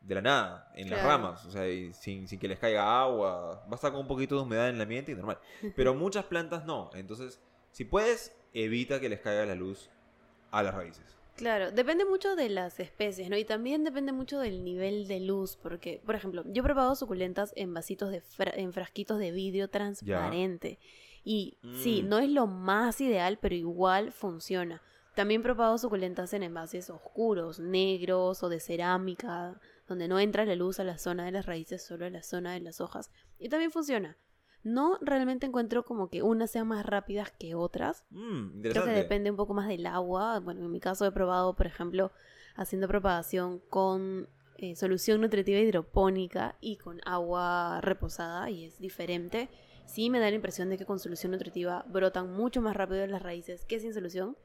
de 0.00 0.14
la 0.14 0.22
nada, 0.22 0.72
en 0.74 0.90
las 0.90 1.02
ramas, 1.02 1.44
o 1.46 1.50
sea, 1.50 1.68
y 1.68 1.92
sin, 1.92 2.26
sin 2.28 2.38
que 2.38 2.48
les 2.48 2.58
caiga 2.58 3.00
agua, 3.00 3.64
basta 3.68 3.90
con 3.90 4.00
un 4.00 4.08
poquito 4.08 4.36
de 4.36 4.42
humedad 4.42 4.68
en 4.68 4.76
el 4.76 4.80
ambiente 4.82 5.12
y 5.12 5.14
normal. 5.14 5.38
Pero 5.76 5.94
muchas 5.94 6.24
plantas 6.24 6.64
no, 6.64 6.90
entonces, 6.94 7.40
si 7.72 7.84
puedes, 7.84 8.34
evita 8.52 9.00
que 9.00 9.08
les 9.08 9.20
caiga 9.20 9.44
la 9.46 9.54
luz 9.54 9.90
a 10.50 10.62
las 10.62 10.74
raíces. 10.74 11.16
Claro, 11.36 11.72
depende 11.72 12.04
mucho 12.04 12.36
de 12.36 12.48
las 12.48 12.78
especies, 12.78 13.28
¿no? 13.28 13.36
Y 13.36 13.44
también 13.44 13.82
depende 13.82 14.12
mucho 14.12 14.38
del 14.38 14.62
nivel 14.62 15.08
de 15.08 15.18
luz, 15.20 15.56
porque, 15.60 16.00
por 16.06 16.14
ejemplo, 16.14 16.44
yo 16.46 16.60
he 16.60 16.64
probado 16.64 16.94
suculentas 16.94 17.52
en 17.56 17.74
vasitos 17.74 18.10
de 18.10 18.20
fra- 18.20 18.52
en 18.54 18.72
frasquitos 18.72 19.18
de 19.18 19.32
vidrio 19.32 19.68
transparente. 19.68 20.78
Y 21.24 21.56
sí, 21.82 22.02
Mm. 22.04 22.08
no 22.08 22.18
es 22.18 22.28
lo 22.30 22.46
más 22.46 23.00
ideal, 23.00 23.38
pero 23.40 23.54
igual 23.54 24.12
funciona. 24.12 24.80
También 25.16 25.40
he 25.40 25.44
probado 25.44 25.78
suculentas 25.78 26.32
en 26.34 26.42
envases 26.42 26.90
oscuros, 26.90 27.58
negros 27.58 28.42
o 28.42 28.48
de 28.48 28.60
cerámica, 28.60 29.60
donde 29.88 30.06
no 30.08 30.18
entra 30.20 30.44
la 30.44 30.54
luz 30.54 30.80
a 30.80 30.84
la 30.84 30.98
zona 30.98 31.24
de 31.24 31.32
las 31.32 31.46
raíces, 31.46 31.82
solo 31.82 32.04
a 32.06 32.10
la 32.10 32.22
zona 32.22 32.52
de 32.52 32.60
las 32.60 32.80
hojas. 32.80 33.10
Y 33.38 33.48
también 33.48 33.70
funciona. 33.72 34.16
No 34.64 34.98
realmente 35.02 35.46
encuentro 35.46 35.84
como 35.84 36.08
que 36.08 36.22
unas 36.22 36.50
sean 36.50 36.66
más 36.66 36.84
rápidas 36.84 37.30
que 37.30 37.54
otras, 37.54 38.04
Mm, 38.10 38.60
Creo 38.62 38.84
que 38.84 38.90
depende 38.90 39.30
un 39.30 39.36
poco 39.36 39.54
más 39.54 39.68
del 39.68 39.86
agua. 39.86 40.40
Bueno, 40.40 40.64
en 40.64 40.70
mi 40.70 40.80
caso 40.80 41.06
he 41.06 41.12
probado, 41.12 41.54
por 41.54 41.66
ejemplo, 41.66 42.10
haciendo 42.56 42.88
propagación 42.88 43.60
con 43.68 44.28
eh, 44.56 44.74
solución 44.76 45.20
nutritiva 45.20 45.58
hidropónica 45.58 46.56
y 46.60 46.76
con 46.76 47.00
agua 47.04 47.80
reposada 47.82 48.48
y 48.50 48.64
es 48.64 48.78
diferente. 48.78 49.48
Sí 49.84 50.08
me 50.10 50.18
da 50.20 50.30
la 50.30 50.36
impresión 50.36 50.70
de 50.70 50.78
que 50.78 50.86
con 50.86 50.98
solución 50.98 51.32
nutritiva 51.32 51.84
brotan 51.88 52.32
mucho 52.32 52.62
más 52.62 52.74
rápido 52.76 53.06
las 53.06 53.20
raíces 53.22 53.64
que 53.66 53.80
sin 53.80 53.92
solución, 53.92 54.36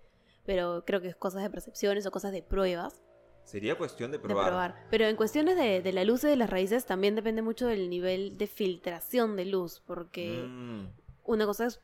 pero 0.46 0.84
creo 0.86 1.00
que 1.00 1.08
es 1.08 1.16
cosas 1.16 1.44
de 1.44 1.50
percepciones 1.50 2.06
o 2.06 2.12
cosas 2.12 2.32
de 2.34 2.42
pruebas. 2.44 3.02
Sería 3.50 3.76
cuestión 3.78 4.12
de 4.12 4.18
De 4.18 4.24
probar. 4.24 4.48
probar. 4.48 4.88
Pero 4.90 5.06
en 5.06 5.16
cuestiones 5.16 5.56
de, 5.58 5.82
de 5.82 5.94
la 5.94 6.04
luz 6.04 6.24
y 6.24 6.28
de 6.28 6.36
las 6.36 6.50
raíces 6.50 6.86
también 6.86 7.16
depende 7.16 7.42
mucho 7.42 7.68
del 7.68 7.90
nivel 7.90 8.38
de 8.38 8.48
filtración 8.48 9.36
de 9.36 9.46
luz, 9.46 9.82
porque 9.86 10.46
Mm, 10.48 10.86
una 11.26 11.46
cosa 11.46 11.66
es 11.66 11.80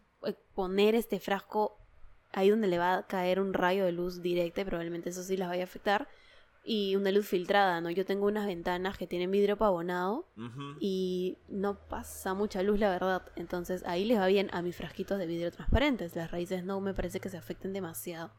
poner 0.54 0.96
este 0.96 1.20
frasco 1.20 1.78
ahí 2.34 2.50
donde 2.50 2.68
le 2.68 2.78
va 2.78 2.96
a 2.98 3.08
caer 3.08 3.40
un 3.40 3.54
rayo 3.54 3.86
de 3.86 3.92
luz 3.92 4.22
directa 4.22 4.62
y 4.62 4.66
probablemente 4.66 5.10
eso 5.10 5.24
sí 5.24 5.38
las 5.38 5.48
vaya 5.50 5.64
a 5.64 5.66
afectar. 5.66 6.08
Y 6.68 6.96
una 6.96 7.12
luz 7.12 7.28
filtrada, 7.28 7.80
¿no? 7.80 7.92
Yo 7.92 8.06
tengo 8.06 8.26
unas 8.26 8.48
ventanas 8.48 8.98
que 8.98 9.06
tienen 9.06 9.30
vidrio 9.30 9.56
pavonado 9.56 10.26
y 10.80 11.38
no 11.48 11.78
pasa 11.88 12.34
mucha 12.34 12.64
luz, 12.64 12.80
la 12.80 12.90
verdad. 12.90 13.22
Entonces 13.36 13.84
ahí 13.86 14.04
les 14.04 14.18
va 14.20 14.26
bien 14.28 14.50
a 14.52 14.64
mis 14.64 14.76
frasquitos 14.76 15.20
de 15.20 15.28
vidrio 15.28 15.52
transparentes. 15.52 16.16
Las 16.16 16.32
raíces 16.32 16.64
no 16.64 16.82
me 16.82 16.94
parece 16.96 17.20
que 17.20 17.30
se 17.30 17.38
afecten 17.38 17.72
demasiado. 17.72 18.32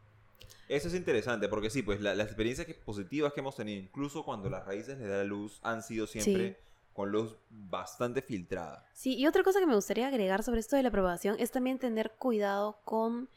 Eso 0.68 0.88
es 0.88 0.94
interesante, 0.94 1.48
porque 1.48 1.70
sí, 1.70 1.82
pues 1.82 2.00
la- 2.00 2.14
las 2.14 2.26
experiencias 2.26 2.66
que- 2.66 2.74
positivas 2.74 3.32
que 3.32 3.40
hemos 3.40 3.54
tenido, 3.56 3.80
incluso 3.80 4.24
cuando 4.24 4.50
las 4.50 4.64
raíces 4.66 4.98
le 4.98 5.06
da 5.06 5.18
la 5.18 5.24
luz, 5.24 5.60
han 5.62 5.82
sido 5.82 6.06
siempre 6.06 6.58
con 6.92 7.10
luz 7.12 7.36
bastante 7.50 8.22
filtrada. 8.22 8.84
Sí, 8.94 9.14
y 9.16 9.26
otra 9.26 9.42
cosa 9.42 9.60
que 9.60 9.66
me 9.66 9.74
gustaría 9.74 10.08
agregar 10.08 10.42
sobre 10.42 10.60
esto 10.60 10.76
de 10.76 10.82
la 10.82 10.88
aprobación 10.88 11.36
es 11.38 11.50
también 11.50 11.78
tener 11.78 12.12
cuidado 12.18 12.80
con 12.84 13.28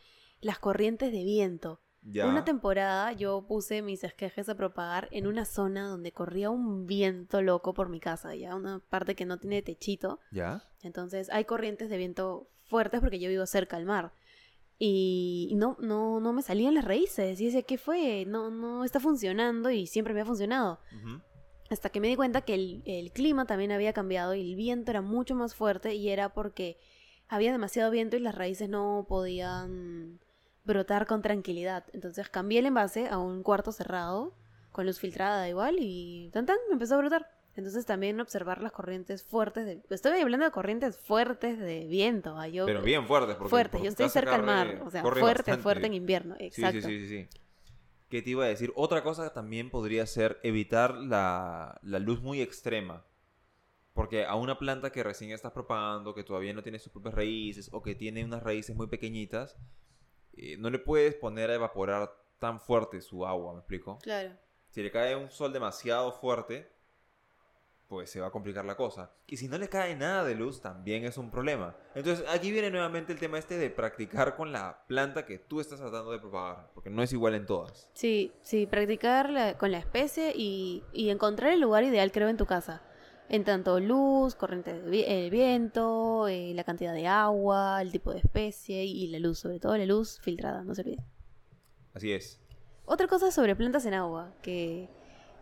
las 0.41 0.57
corrientes 0.59 1.11
de 1.11 1.23
viento. 1.23 1.81
Ya. 2.01 2.25
Una 2.27 2.45
temporada 2.45 3.11
yo 3.11 3.45
puse 3.45 3.81
mis 3.81 4.05
esquejes 4.05 4.47
a 4.47 4.55
propagar 4.55 5.09
en 5.11 5.27
una 5.27 5.43
zona 5.43 5.87
donde 5.89 6.13
corría 6.13 6.49
un 6.49 6.87
viento 6.87 7.41
loco 7.41 7.73
por 7.73 7.89
mi 7.89 7.99
casa, 7.99 8.33
ya 8.35 8.55
una 8.55 8.79
parte 8.79 9.15
que 9.15 9.25
no 9.25 9.37
tiene 9.37 9.61
techito. 9.61 10.19
¿Ya? 10.31 10.63
Entonces 10.81 11.29
hay 11.29 11.43
corrientes 11.43 11.89
de 11.89 11.97
viento 11.97 12.47
fuertes 12.63 13.01
porque 13.01 13.19
yo 13.19 13.27
vivo 13.29 13.45
cerca 13.45 13.75
al 13.75 13.83
mar. 13.85 14.13
Y 14.81 15.53
no, 15.57 15.75
no, 15.81 16.21
no 16.21 16.31
me 16.31 16.41
salían 16.41 16.74
las 16.74 16.86
raíces. 16.86 17.39
Y 17.41 17.45
decía, 17.45 17.63
¿qué 17.63 17.77
fue? 17.77 18.25
No, 18.25 18.50
no 18.50 18.86
está 18.86 19.00
funcionando 19.00 19.69
y 19.69 19.88
siempre 19.88 20.13
me 20.13 20.21
ha 20.21 20.25
funcionado. 20.25 20.79
Hasta 21.69 21.89
que 21.89 22.00
me 22.00 22.07
di 22.07 22.15
cuenta 22.15 22.41
que 22.41 22.55
el, 22.55 22.81
el 22.86 23.12
clima 23.12 23.45
también 23.45 23.71
había 23.71 23.93
cambiado 23.93 24.33
y 24.33 24.41
el 24.41 24.55
viento 24.55 24.89
era 24.89 25.01
mucho 25.01 25.36
más 25.36 25.53
fuerte 25.53 25.93
y 25.95 26.09
era 26.09 26.33
porque 26.33 26.79
había 27.27 27.51
demasiado 27.51 27.91
viento 27.91 28.15
y 28.15 28.21
las 28.21 28.33
raíces 28.33 28.69
no 28.69 29.05
podían 29.07 30.19
brotar 30.65 31.07
con 31.07 31.21
tranquilidad. 31.21 31.86
Entonces 31.93 32.29
cambié 32.29 32.59
el 32.59 32.67
envase 32.67 33.07
a 33.07 33.17
un 33.17 33.43
cuarto 33.43 33.71
cerrado, 33.71 34.33
con 34.71 34.86
luz 34.86 35.00
filtrada 35.00 35.50
igual, 35.50 35.77
y 35.79 36.29
tan 36.31 36.45
tan, 36.45 36.57
empezó 36.71 36.95
a 36.95 37.00
brotar. 37.00 37.38
Entonces 37.59 37.85
también 37.85 38.19
observar 38.19 38.61
las 38.61 38.71
corrientes 38.71 39.23
fuertes 39.23 39.65
de... 39.65 39.81
Estoy 39.89 40.19
hablando 40.19 40.45
de 40.45 40.51
corrientes 40.51 40.97
fuertes 40.97 41.59
de 41.59 41.85
viento. 41.87 42.37
ah, 42.37 42.47
Yo, 42.47 42.65
Pero 42.65 42.81
bien 42.81 43.05
fuertes. 43.05 43.35
Porque 43.35 43.49
fuerte, 43.49 43.77
por 43.77 43.83
yo 43.83 43.89
estoy 43.89 44.09
cerca 44.09 44.35
al 44.35 44.43
mar. 44.43 44.81
O 44.83 44.89
sea, 44.89 45.01
fuerte, 45.01 45.21
bastante. 45.21 45.61
fuerte 45.61 45.87
en 45.87 45.93
invierno. 45.93 46.35
Exacto. 46.39 46.81
sí, 46.81 46.87
sí, 46.87 47.07
sí, 47.07 47.27
sí. 47.29 47.39
¿Qué 48.09 48.21
te 48.23 48.31
iba 48.31 48.45
a 48.45 48.47
decir? 48.47 48.73
Otra 48.75 49.03
cosa 49.03 49.31
también 49.33 49.69
podría 49.69 50.05
ser 50.07 50.39
evitar 50.41 50.95
la, 50.95 51.79
la 51.83 51.99
luz 51.99 52.21
muy 52.21 52.41
extrema. 52.41 53.05
Porque 53.93 54.25
a 54.25 54.35
una 54.35 54.57
planta 54.57 54.91
que 54.91 55.03
recién 55.03 55.31
estás 55.31 55.51
propagando, 55.51 56.15
que 56.15 56.23
todavía 56.23 56.53
no 56.53 56.63
tiene 56.63 56.79
sus 56.79 56.91
propias 56.91 57.13
raíces 57.13 57.69
o 57.71 57.83
que 57.83 57.93
tiene 57.93 58.23
unas 58.23 58.41
raíces 58.41 58.75
muy 58.75 58.87
pequeñitas, 58.87 59.57
eh, 60.33 60.55
no 60.57 60.69
le 60.69 60.79
puedes 60.79 61.15
poner 61.15 61.49
a 61.51 61.55
evaporar 61.55 62.09
tan 62.39 62.61
fuerte 62.61 63.01
su 63.01 63.25
agua, 63.25 63.53
¿me 63.53 63.59
explico? 63.59 63.99
Claro. 64.01 64.31
Si 64.69 64.81
le 64.81 64.91
cae 64.91 65.15
un 65.15 65.29
sol 65.29 65.51
demasiado 65.51 66.11
fuerte, 66.13 66.71
pues 67.89 68.10
se 68.12 68.22
va 68.22 68.27
a 68.27 68.31
complicar 68.31 68.63
la 68.65 68.75
cosa. 68.77 69.12
Y 69.27 69.36
si 69.38 69.48
no 69.50 69.58
le 69.58 69.67
cae 69.67 69.96
nada 69.96 70.24
de 70.24 70.36
luz, 70.36 70.62
también 70.62 71.03
es 71.03 71.17
un 71.17 71.29
problema. 71.31 71.75
Entonces 71.96 72.24
aquí 72.29 72.51
viene 72.51 72.69
nuevamente 72.69 73.12
el 73.12 73.19
tema 73.19 73.39
este 73.39 73.58
de 73.58 73.69
practicar 73.72 74.36
con 74.38 74.51
la 74.51 74.84
planta 74.88 75.25
que 75.25 75.39
tú 75.39 75.60
estás 75.60 75.79
tratando 75.79 76.12
de 76.12 76.19
propagar, 76.19 76.69
porque 76.75 76.91
no 76.91 77.01
es 77.01 77.12
igual 77.12 77.34
en 77.34 77.48
todas. 77.48 77.89
Sí, 77.93 78.31
sí, 78.43 78.67
practicar 78.67 79.31
la- 79.31 79.58
con 79.58 79.72
la 79.72 79.79
especie 79.79 80.31
y, 80.36 80.84
y 80.93 81.10
encontrar 81.10 81.51
el 81.51 81.60
lugar 81.62 81.84
ideal, 81.84 82.12
creo, 82.12 82.29
en 82.29 82.38
tu 82.38 82.46
casa. 82.46 82.84
En 83.27 83.43
tanto 83.43 83.79
luz, 83.79 84.34
corriente 84.36 84.74
de 84.81 85.25
el 85.25 85.29
viento, 85.31 86.27
eh, 86.27 86.51
la 86.55 86.63
cantidad 86.63 86.93
de 86.93 87.08
agua, 87.08 87.81
el 87.81 87.91
tipo 87.91 88.12
de 88.12 88.19
especie 88.19 88.86
y 88.86 89.08
la 89.08 89.19
luz, 89.19 89.39
sobre 89.39 89.60
todo 89.60 89.75
la 89.77 89.86
luz 89.86 90.19
filtrada, 90.22 90.63
no 90.63 90.74
se 90.75 90.81
olvide. 90.81 91.03
Así 91.93 92.12
es. 92.13 92.39
Otra 92.86 93.08
cosa 93.08 93.31
sobre 93.31 93.55
plantas 93.55 93.86
en 93.86 93.93
agua, 93.93 94.31
que, 94.41 94.89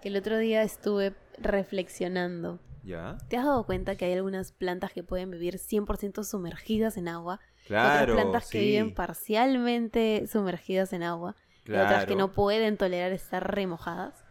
que 0.02 0.10
el 0.10 0.18
otro 0.18 0.38
día 0.38 0.64
estuve 0.64 1.16
reflexionando. 1.38 2.60
¿Ya? 2.84 3.18
¿Te 3.28 3.38
has 3.38 3.46
dado 3.46 3.66
cuenta 3.66 3.96
que 3.96 4.06
hay 4.06 4.14
algunas 4.14 4.54
plantas 4.54 4.94
que 4.94 5.04
pueden 5.04 5.30
vivir 5.30 5.56
100% 5.56 6.24
sumergidas 6.24 6.96
en 6.98 7.10
agua? 7.10 7.40
Claro. 7.66 8.14
otras 8.14 8.16
plantas 8.16 8.50
que 8.50 8.60
viven 8.62 8.94
parcialmente 8.94 10.26
sumergidas 10.28 10.94
en 10.94 11.04
agua. 11.04 11.36
Y 11.66 11.72
otras 11.72 12.06
que 12.06 12.14
claro. 12.14 12.28
no 12.28 12.32
pueden 12.32 12.78
tolerar 12.78 13.12
estar 13.12 13.54
remojadas. 13.54 14.24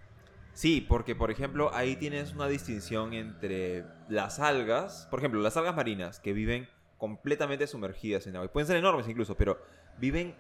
Sí, 0.54 0.80
porque 0.80 1.14
por 1.14 1.30
ejemplo 1.30 1.70
ahí 1.74 1.96
tienes 1.96 2.32
una 2.32 2.48
distinción 2.48 3.12
entre 3.12 3.84
las 4.08 4.40
algas, 4.40 5.06
por 5.10 5.18
ejemplo, 5.18 5.42
las 5.42 5.54
algas 5.58 5.76
marinas 5.76 6.18
que 6.18 6.32
viven 6.32 6.66
completamente 6.96 7.66
sumergidas 7.66 8.26
en 8.26 8.36
agua, 8.36 8.46
y 8.46 8.48
pueden 8.48 8.66
ser 8.66 8.76
enormes 8.76 9.06
incluso, 9.06 9.36
pero 9.36 9.60
viven 9.98 10.34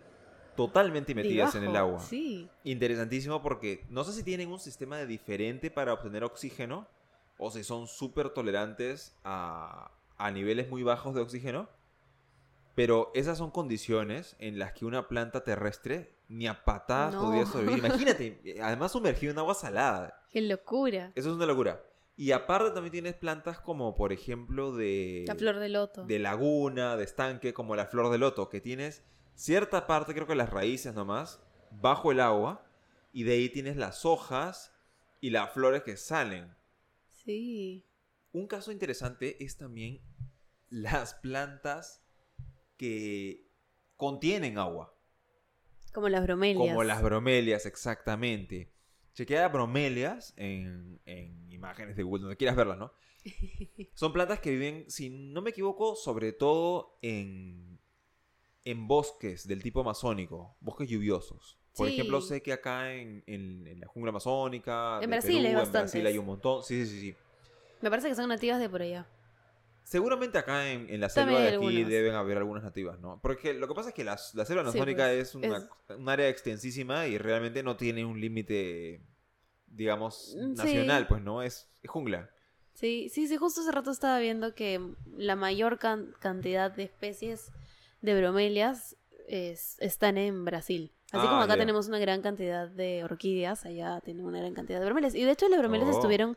totalmente 0.56 1.14
metidas 1.14 1.54
en 1.54 1.64
el 1.64 1.76
agua. 1.76 2.00
Sí. 2.00 2.48
Interesantísimo 2.64 3.42
porque 3.42 3.84
no 3.90 4.02
sé 4.04 4.12
si 4.12 4.22
tienen 4.22 4.50
un 4.50 4.58
sistema 4.58 4.96
de 4.96 5.06
diferente 5.06 5.70
para 5.70 5.92
obtener 5.92 6.24
oxígeno 6.24 6.86
o 7.38 7.50
si 7.50 7.62
son 7.64 7.86
súper 7.86 8.30
tolerantes 8.30 9.14
a, 9.24 9.90
a 10.16 10.30
niveles 10.30 10.68
muy 10.70 10.82
bajos 10.82 11.14
de 11.14 11.20
oxígeno. 11.20 11.68
Pero 12.74 13.10
esas 13.14 13.38
son 13.38 13.50
condiciones 13.50 14.36
en 14.38 14.58
las 14.58 14.72
que 14.72 14.84
una 14.84 15.08
planta 15.08 15.42
terrestre 15.44 16.14
ni 16.28 16.46
a 16.46 16.64
patadas 16.64 17.14
No. 17.14 17.22
podría 17.22 17.46
sobrevivir. 17.46 17.78
Imagínate, 17.84 18.56
además 18.62 18.92
sumergido 18.92 19.32
en 19.32 19.38
agua 19.38 19.54
salada. 19.54 20.22
Qué 20.30 20.42
locura. 20.42 21.12
Eso 21.14 21.30
es 21.30 21.36
una 21.36 21.46
locura. 21.46 21.82
Y 22.18 22.32
aparte 22.32 22.70
también 22.70 22.92
tienes 22.92 23.14
plantas 23.14 23.58
como 23.60 23.94
por 23.94 24.12
ejemplo 24.12 24.72
de 24.72 25.24
La 25.26 25.34
flor 25.34 25.56
de 25.58 25.68
loto. 25.68 26.04
de 26.04 26.18
laguna, 26.18 26.96
de 26.96 27.04
estanque, 27.04 27.52
como 27.54 27.76
la 27.76 27.86
flor 27.86 28.10
de 28.10 28.18
loto, 28.18 28.48
que 28.48 28.60
tienes 28.60 29.02
cierta 29.36 29.86
parte, 29.86 30.14
creo 30.14 30.26
que 30.26 30.34
las 30.34 30.50
raíces 30.50 30.94
nomás, 30.94 31.40
bajo 31.70 32.10
el 32.10 32.20
agua, 32.20 32.66
y 33.12 33.22
de 33.22 33.34
ahí 33.34 33.48
tienes 33.48 33.76
las 33.76 34.04
hojas 34.04 34.74
y 35.20 35.30
las 35.30 35.52
flores 35.52 35.82
que 35.82 35.96
salen. 35.96 36.52
Sí. 37.10 37.84
Un 38.32 38.46
caso 38.46 38.72
interesante 38.72 39.42
es 39.44 39.56
también 39.56 40.00
las 40.68 41.14
plantas 41.14 42.02
que 42.76 43.46
contienen 43.96 44.58
agua, 44.58 44.94
Como 45.92 46.08
las 46.08 46.22
bromelias. 46.22 46.68
como 46.68 46.84
las 46.84 47.02
bromelias, 47.02 47.64
exactamente. 47.64 48.70
Chequea 49.14 49.48
bromelias 49.48 50.34
en, 50.36 51.00
en 51.06 51.50
imágenes 51.50 51.96
de 51.96 52.02
Google, 52.02 52.22
donde 52.22 52.36
quieras 52.36 52.56
verlas, 52.56 52.76
¿no? 52.76 52.92
Son 53.94 54.12
plantas 54.12 54.40
que 54.40 54.50
viven, 54.50 54.84
si 54.90 55.08
no 55.08 55.40
me 55.40 55.50
equivoco, 55.50 55.96
sobre 55.96 56.32
todo 56.32 56.98
en, 57.00 57.75
en 58.66 58.86
bosques 58.86 59.46
del 59.48 59.62
tipo 59.62 59.80
amazónico, 59.80 60.56
bosques 60.60 60.88
lluviosos. 60.88 61.58
Por 61.74 61.86
Sí. 61.88 61.94
ejemplo, 61.94 62.20
sé 62.20 62.42
que 62.42 62.52
acá 62.52 62.92
en, 62.92 63.22
en- 63.26 63.66
en 63.66 63.80
la 63.80 63.86
jungla 63.86 64.10
amazónica, 64.10 64.98
En 65.02 65.08
Brasil 65.10 65.36
hay 65.36 65.42
Perú, 65.42 65.48
en 65.48 65.54
bastantes. 65.56 65.92
Brasil 65.92 66.06
hay 66.06 66.18
un 66.18 66.26
montón. 66.26 66.62
Sí, 66.62 66.84
sí, 66.84 66.90
sí. 66.92 67.00
sí. 67.12 67.16
Me 67.80 67.90
parece 67.90 68.08
que 68.08 68.14
son 68.14 68.28
nativas 68.28 68.58
de 68.60 68.68
por 68.68 68.82
allá. 68.82 69.06
Seguramente 69.84 70.36
acá 70.36 70.68
en, 70.68 70.90
en 70.90 71.00
la 71.00 71.08
selva 71.08 71.32
de 71.32 71.36
hay 71.36 71.46
aquí 71.54 71.54
algunas. 71.64 71.88
deben 71.88 72.14
haber 72.14 72.38
algunas 72.38 72.64
nativas, 72.64 72.98
¿no? 72.98 73.20
Porque 73.22 73.54
lo 73.54 73.68
que 73.68 73.74
pasa 73.74 73.90
es 73.90 73.94
que 73.94 74.02
las- 74.04 74.34
la 74.34 74.44
selva 74.44 74.62
Sí, 74.64 74.68
amazónica 74.70 75.04
pues, 75.04 75.28
es, 75.28 75.34
una- 75.36 75.58
es- 75.58 75.96
un 75.96 76.08
área 76.08 76.28
extensísima 76.28 77.06
y 77.06 77.18
realmente 77.18 77.62
no 77.62 77.76
tiene 77.76 78.04
un 78.04 78.20
límite, 78.20 79.00
digamos, 79.66 80.34
Mm, 80.36 80.40
sí. 80.56 80.56
nacional, 80.56 81.06
pues, 81.06 81.22
¿no? 81.22 81.42
Es, 81.42 81.68
es 81.82 81.90
jungla. 81.90 82.30
Sí, 82.74 83.08
sí, 83.10 83.28
sí, 83.28 83.36
justo 83.36 83.60
hace 83.60 83.70
rato 83.72 83.90
estaba 83.90 84.18
viendo 84.18 84.54
que 84.54 84.80
la 85.16 85.36
mayor 85.36 85.78
can- 85.78 86.14
cantidad 86.18 86.70
de 86.70 86.82
especies 86.82 87.52
de 88.06 88.18
bromelias 88.18 88.96
es- 89.28 89.76
están 89.80 90.16
en 90.18 90.44
Brasil. 90.44 90.92
Así 91.12 91.26
Ah, 91.26 91.30
como 91.30 91.42
acá 91.42 91.56
tenemos 91.56 91.88
una 91.88 91.98
gran 91.98 92.22
cantidad 92.22 92.68
de 92.68 93.04
orquídeas, 93.04 93.64
allá 93.66 94.00
tienen 94.00 94.24
una 94.24 94.38
gran 94.38 94.54
cantidad 94.54 94.78
de 94.80 94.86
bromelias. 94.86 95.14
Y 95.14 95.22
de 95.24 95.32
hecho 95.32 95.48
las 95.48 95.58
bromelias 95.58 95.90
Oh. 95.90 95.98
estuvieron, 95.98 96.36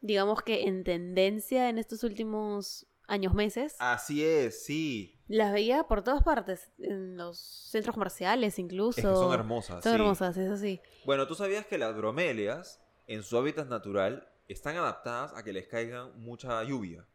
digamos 0.00 0.42
que 0.42 0.62
en 0.66 0.82
tendencia 0.84 1.68
en 1.68 1.78
estos 1.78 2.02
últimos 2.04 2.86
años, 3.06 3.32
meses. 3.34 3.74
Así 3.78 4.24
es, 4.24 4.64
sí. 4.64 5.18
Las 5.28 5.52
veía 5.52 5.84
por 5.84 6.02
todas 6.02 6.22
partes, 6.22 6.70
en 6.78 7.16
los 7.16 7.38
centros 7.38 7.94
comerciales 7.94 8.58
incluso. 8.58 8.98
Es 9.00 9.06
que 9.06 9.12
son 9.14 9.32
hermosas. 9.32 9.82
Son 9.82 9.92
sí. 9.94 9.98
hermosas, 10.00 10.36
es 10.36 10.50
así. 10.50 10.80
Bueno, 11.06 11.26
¿tú 11.26 11.34
sabías 11.34 11.64
que 11.66 11.78
las 11.78 11.96
bromelias, 11.96 12.80
en 13.06 13.22
su 13.22 13.38
hábitat 13.38 13.68
natural, 13.68 14.28
están 14.46 14.76
adaptadas 14.76 15.32
a 15.34 15.42
que 15.42 15.52
les 15.52 15.66
caiga 15.68 16.08
mucha 16.16 16.62
lluvia? 16.64 17.06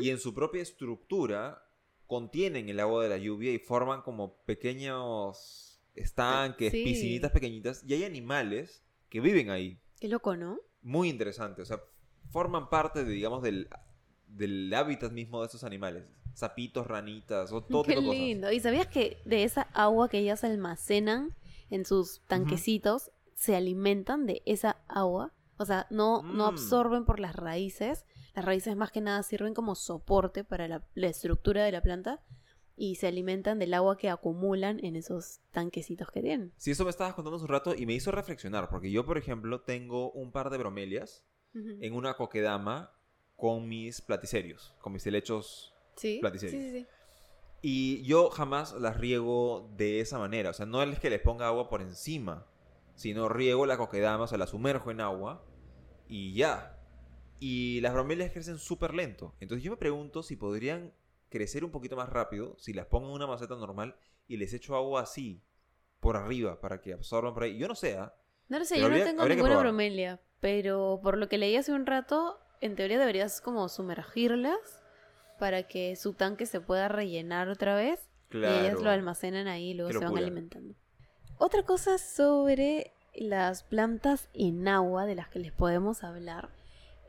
Y 0.00 0.08
en 0.08 0.18
su 0.18 0.32
propia 0.32 0.62
estructura 0.62 1.62
contienen 2.06 2.68
el 2.68 2.80
agua 2.80 3.02
de 3.02 3.08
la 3.08 3.18
lluvia 3.18 3.52
y 3.52 3.58
forman 3.58 4.02
como 4.02 4.36
pequeños 4.44 5.80
estanques, 5.94 6.70
Sí. 6.72 6.84
piscinitas 6.84 7.32
pequeñitas. 7.32 7.82
Y 7.86 7.94
hay 7.94 8.04
animales 8.04 8.82
que 9.08 9.20
viven 9.20 9.50
ahí. 9.50 9.78
Qué 10.00 10.08
loco, 10.08 10.36
¿no? 10.36 10.58
muy 10.82 11.08
interesante. 11.08 11.62
O 11.62 11.64
sea, 11.64 11.80
forman 12.30 12.70
parte, 12.70 13.02
de, 13.04 13.10
digamos, 13.10 13.42
del, 13.42 13.68
del 14.28 14.72
hábitat 14.72 15.10
mismo 15.10 15.40
de 15.40 15.46
estos 15.46 15.64
animales. 15.64 16.04
Sapitos, 16.32 16.86
ranitas, 16.86 17.50
o 17.50 17.60
todo 17.64 17.82
Qué 17.82 17.88
tipo 17.94 18.02
de 18.02 18.06
cosas. 18.06 18.20
lindo. 18.20 18.52
¿Y 18.52 18.60
sabías 18.60 18.86
que 18.86 19.16
de 19.24 19.42
esa 19.42 19.62
agua 19.72 20.08
que 20.08 20.18
ellas 20.18 20.44
almacenan 20.44 21.34
en 21.70 21.84
sus 21.84 22.20
tanquecitos, 22.28 23.10
se 23.34 23.56
alimentan 23.56 24.26
de 24.26 24.42
esa 24.46 24.76
agua? 24.86 25.32
O 25.58 25.64
sea, 25.64 25.86
no, 25.90 26.22
no 26.22 26.44
Mm. 26.44 26.48
absorben 26.54 27.04
por 27.04 27.18
las 27.20 27.34
raíces. 27.36 28.04
Las 28.34 28.44
raíces 28.44 28.76
más 28.76 28.90
que 28.92 29.00
nada 29.00 29.22
sirven 29.22 29.54
como 29.54 29.74
soporte 29.74 30.44
para 30.44 30.68
la, 30.68 30.86
la 30.94 31.06
estructura 31.08 31.64
de 31.64 31.72
la 31.72 31.82
planta 31.82 32.22
y 32.76 32.96
se 32.96 33.06
alimentan 33.06 33.58
del 33.58 33.72
agua 33.72 33.96
que 33.96 34.10
acumulan 34.10 34.84
en 34.84 34.96
esos 34.96 35.40
tanquecitos 35.50 36.10
que 36.10 36.20
tienen. 36.20 36.52
Sí, 36.58 36.72
eso 36.72 36.84
me 36.84 36.90
estabas 36.90 37.14
contando 37.14 37.36
hace 37.36 37.44
un 37.44 37.48
rato 37.50 37.74
y 37.74 37.86
me 37.86 37.94
hizo 37.94 38.10
reflexionar, 38.10 38.68
porque 38.68 38.90
yo, 38.90 39.06
por 39.06 39.16
ejemplo, 39.16 39.62
tengo 39.62 40.10
un 40.12 40.30
par 40.30 40.50
de 40.50 40.58
bromelias 40.58 41.24
en 41.54 41.94
una 41.94 42.14
coquedama 42.18 42.92
con 43.34 43.66
mis 43.66 44.02
platicerios, 44.02 44.74
con 44.82 44.92
mis 44.92 45.06
helechos 45.06 45.72
¿Sí? 45.96 46.16
Sí, 46.16 46.20
platicerios. 46.20 46.62
sí, 46.62 46.70
sí. 46.80 46.86
Y 47.62 48.02
yo 48.04 48.28
jamás 48.28 48.74
las 48.74 48.98
riego 48.98 49.70
de 49.76 50.00
esa 50.00 50.18
manera. 50.18 50.50
O 50.50 50.52
sea, 50.52 50.66
no 50.66 50.82
es 50.82 50.98
que 51.00 51.08
les 51.08 51.20
ponga 51.22 51.46
agua 51.46 51.70
por 51.70 51.80
encima, 51.80 52.46
sino 52.96 53.28
riego 53.28 53.64
la 53.66 53.76
coquedama, 53.76 54.24
o 54.24 54.26
sea, 54.26 54.38
la 54.38 54.48
sumerjo 54.48 54.90
en 54.90 55.00
agua 55.00 55.44
y 56.08 56.34
ya. 56.34 56.76
Y 57.38 57.80
las 57.82 57.92
bromelias 57.92 58.32
crecen 58.32 58.58
súper 58.58 58.94
lento. 58.94 59.34
Entonces 59.38 59.62
yo 59.62 59.70
me 59.70 59.76
pregunto 59.76 60.22
si 60.24 60.34
podrían 60.36 60.92
crecer 61.28 61.64
un 61.64 61.70
poquito 61.70 61.94
más 61.96 62.08
rápido 62.08 62.56
si 62.58 62.72
las 62.72 62.86
pongo 62.86 63.08
en 63.08 63.12
una 63.14 63.26
maceta 63.28 63.54
normal 63.56 63.94
y 64.26 64.36
les 64.38 64.52
echo 64.54 64.74
agua 64.74 65.02
así, 65.02 65.42
por 66.00 66.16
arriba, 66.16 66.60
para 66.60 66.80
que 66.80 66.92
absorban 66.94 67.34
por 67.34 67.44
ahí. 67.44 67.56
Yo 67.58 67.68
no 67.68 67.74
sé, 67.74 67.96
¿ah? 67.98 68.14
No 68.48 68.58
lo 68.58 68.64
sé, 68.64 68.74
Pero 68.76 68.80
yo 68.88 68.92
habría- 68.92 69.04
no 69.04 69.10
tengo 69.10 69.28
ninguna 69.28 69.54
bromelia, 69.60 70.20
pero 70.40 71.00
por 71.02 71.18
lo 71.18 71.28
que 71.28 71.38
leí 71.38 71.56
hace 71.56 71.72
un 71.72 71.84
rato, 71.86 72.38
en 72.60 72.74
teoría 72.76 72.98
deberías 72.98 73.40
como 73.40 73.68
sumergirlas 73.68 74.56
para 75.38 75.64
que 75.64 75.94
su 75.96 76.14
tanque 76.14 76.46
se 76.46 76.60
pueda 76.60 76.88
rellenar 76.88 77.48
otra 77.48 77.74
vez 77.76 78.08
y 78.32 78.36
ellas 78.38 78.80
lo 78.80 78.90
almacenan 78.90 79.46
ahí 79.48 79.70
y 79.70 79.74
luego 79.74 79.90
se 79.92 79.98
van 79.98 80.16
alimentando. 80.24 80.74
Otra 81.38 81.62
cosa 81.62 81.98
sobre 81.98 82.92
las 83.14 83.62
plantas 83.62 84.28
en 84.34 84.66
agua 84.68 85.06
de 85.06 85.14
las 85.14 85.28
que 85.28 85.38
les 85.38 85.52
podemos 85.52 86.02
hablar 86.04 86.48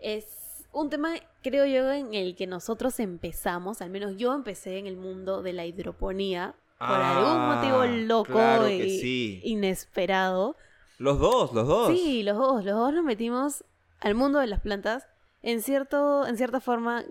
es 0.01 0.25
un 0.73 0.89
tema, 0.89 1.13
creo 1.41 1.65
yo, 1.65 1.91
en 1.91 2.13
el 2.13 2.35
que 2.35 2.45
nosotros 2.45 2.99
empezamos, 2.99 3.81
al 3.81 3.89
menos 3.89 4.17
yo 4.17 4.33
empecé 4.33 4.77
en 4.77 4.87
el 4.87 4.97
mundo 4.97 5.41
de 5.41 5.53
la 5.53 5.65
hidroponía 5.65 6.55
por 6.77 6.89
algún 6.89 7.47
motivo 7.47 7.85
loco 7.85 8.33
Ah, 8.37 8.57
claro 8.59 8.67
sí. 8.67 9.39
inesperado. 9.43 10.55
Los 10.99 11.19
dos, 11.19 11.53
los 11.53 11.67
dos. 11.67 11.97
Sí, 11.97 12.21
los 12.23 12.37
dos, 12.37 12.63
los 12.65 12.75
dos 12.75 12.93
nos 12.93 13.03
metimos 13.03 13.63
al 13.99 14.13
mundo 14.13 14.39
de 14.39 14.47
las 14.47 14.59
plantas 14.61 15.07
en 15.41 15.61
cierto, 15.61 16.27
en 16.27 16.37
cierta 16.37 16.59
forma 16.59 17.03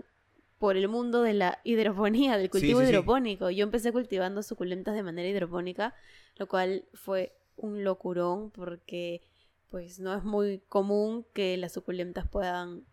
por 0.58 0.76
el 0.76 0.88
mundo 0.88 1.22
de 1.22 1.34
la 1.34 1.58
hidroponía, 1.64 2.38
del 2.38 2.50
cultivo 2.50 2.80
sí, 2.80 2.86
sí. 2.86 2.92
hidropónico. 2.92 3.50
Yo 3.50 3.64
empecé 3.64 3.92
cultivando 3.92 4.42
suculentas 4.42 4.94
de 4.94 5.02
manera 5.02 5.28
hidropónica, 5.28 5.94
lo 6.36 6.46
cual 6.48 6.84
fue 6.94 7.36
un 7.56 7.84
locurón 7.84 8.50
porque 8.50 9.22
pues 9.70 9.98
no 9.98 10.14
es 10.14 10.22
muy 10.22 10.60
común 10.68 11.26
que 11.32 11.56
las 11.56 11.72
suculentas 11.72 12.28
puedan 12.28 12.84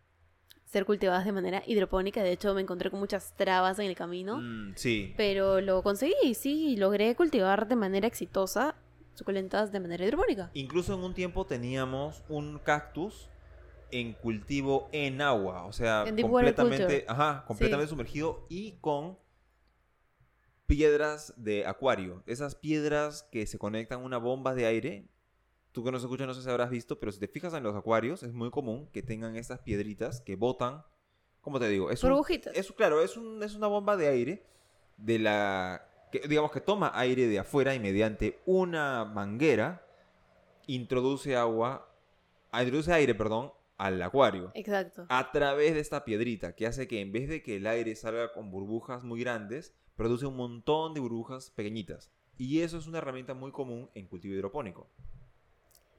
ser 0.64 0.86
cultivadas 0.86 1.24
de 1.24 1.32
manera 1.32 1.62
hidropónica. 1.66 2.22
De 2.22 2.32
hecho, 2.32 2.52
me 2.54 2.62
encontré 2.62 2.90
con 2.90 2.98
muchas 2.98 3.36
trabas 3.36 3.78
en 3.78 3.86
el 3.86 3.94
camino. 3.94 4.38
Mm, 4.38 4.72
sí. 4.74 5.14
Pero 5.16 5.60
lo 5.60 5.82
conseguí, 5.82 6.14
y 6.24 6.34
sí, 6.34 6.76
logré 6.76 7.14
cultivar 7.14 7.68
de 7.68 7.76
manera 7.76 8.08
exitosa 8.08 8.74
suculentas 9.14 9.70
de 9.70 9.80
manera 9.80 10.04
hidropónica. 10.04 10.50
Incluso 10.54 10.94
en 10.94 11.00
un 11.00 11.14
tiempo 11.14 11.46
teníamos 11.46 12.24
un 12.28 12.58
cactus 12.58 13.28
en 13.92 14.14
cultivo 14.14 14.88
en 14.90 15.20
agua, 15.20 15.66
o 15.66 15.72
sea, 15.72 16.04
En 16.06 16.20
completamente, 16.20 17.04
ajá, 17.06 17.44
completamente 17.46 17.86
Sí. 17.86 17.90
sumergido 17.90 18.44
y 18.48 18.72
con 18.80 19.16
piedras 20.66 21.34
de 21.36 21.66
acuario, 21.66 22.22
esas 22.26 22.54
piedras 22.54 23.22
que 23.30 23.46
se 23.46 23.58
conectan 23.58 24.00
a 24.00 24.04
una 24.04 24.18
bomba 24.18 24.54
de 24.54 24.66
aire. 24.66 25.08
Tú 25.72 25.82
que 25.84 25.90
nos 25.90 26.02
escuchas 26.02 26.26
no 26.26 26.34
sé 26.34 26.42
si 26.42 26.48
habrás 26.50 26.70
visto, 26.70 26.98
pero 27.00 27.10
si 27.12 27.18
te 27.18 27.28
fijas 27.28 27.52
en 27.54 27.62
los 27.64 27.74
acuarios 27.74 28.22
es 28.22 28.32
muy 28.32 28.50
común 28.50 28.88
que 28.92 29.02
tengan 29.02 29.36
estas 29.36 29.58
piedritas 29.60 30.20
que 30.20 30.36
botan, 30.36 30.84
¿cómo 31.40 31.58
te 31.58 31.68
digo? 31.68 31.90
Es 31.90 32.02
un- 32.04 32.10
Burbujitas. 32.10 32.56
es, 32.56 32.70
claro, 32.72 33.02
es, 33.02 33.16
un- 33.16 33.42
es 33.42 33.54
una 33.56 33.66
bomba 33.66 33.96
de 33.96 34.06
aire 34.08 34.46
de 34.96 35.18
la 35.18 35.88
que 36.12 36.20
digamos 36.28 36.52
que 36.52 36.60
toma 36.60 36.92
aire 36.94 37.26
de 37.26 37.40
afuera 37.40 37.74
y 37.74 37.80
mediante 37.80 38.40
una 38.46 39.04
manguera 39.04 39.84
introduce 40.66 41.34
agua, 41.36 41.88
ah, 42.52 42.62
introduce 42.62 42.92
aire, 42.92 43.14
perdón, 43.14 43.52
al 43.76 44.00
acuario 44.00 44.52
Exacto. 44.54 45.04
a 45.08 45.32
través 45.32 45.74
de 45.74 45.80
esta 45.80 46.04
piedrita 46.04 46.54
que 46.54 46.66
hace 46.68 46.86
que 46.86 47.00
en 47.00 47.10
vez 47.10 47.28
de 47.28 47.42
que 47.42 47.56
el 47.56 47.66
aire 47.66 47.96
salga 47.96 48.32
con 48.32 48.52
burbujas 48.52 49.02
muy 49.02 49.18
grandes, 49.20 49.74
produce 49.96 50.26
un 50.26 50.36
montón 50.36 50.94
de 50.94 51.00
burbujas 51.00 51.50
pequeñitas. 51.50 52.10
Y 52.36 52.60
eso 52.60 52.78
es 52.78 52.86
una 52.86 52.98
herramienta 52.98 53.34
muy 53.34 53.52
común 53.52 53.90
en 53.94 54.06
cultivo 54.06 54.34
hidropónico. 54.34 54.88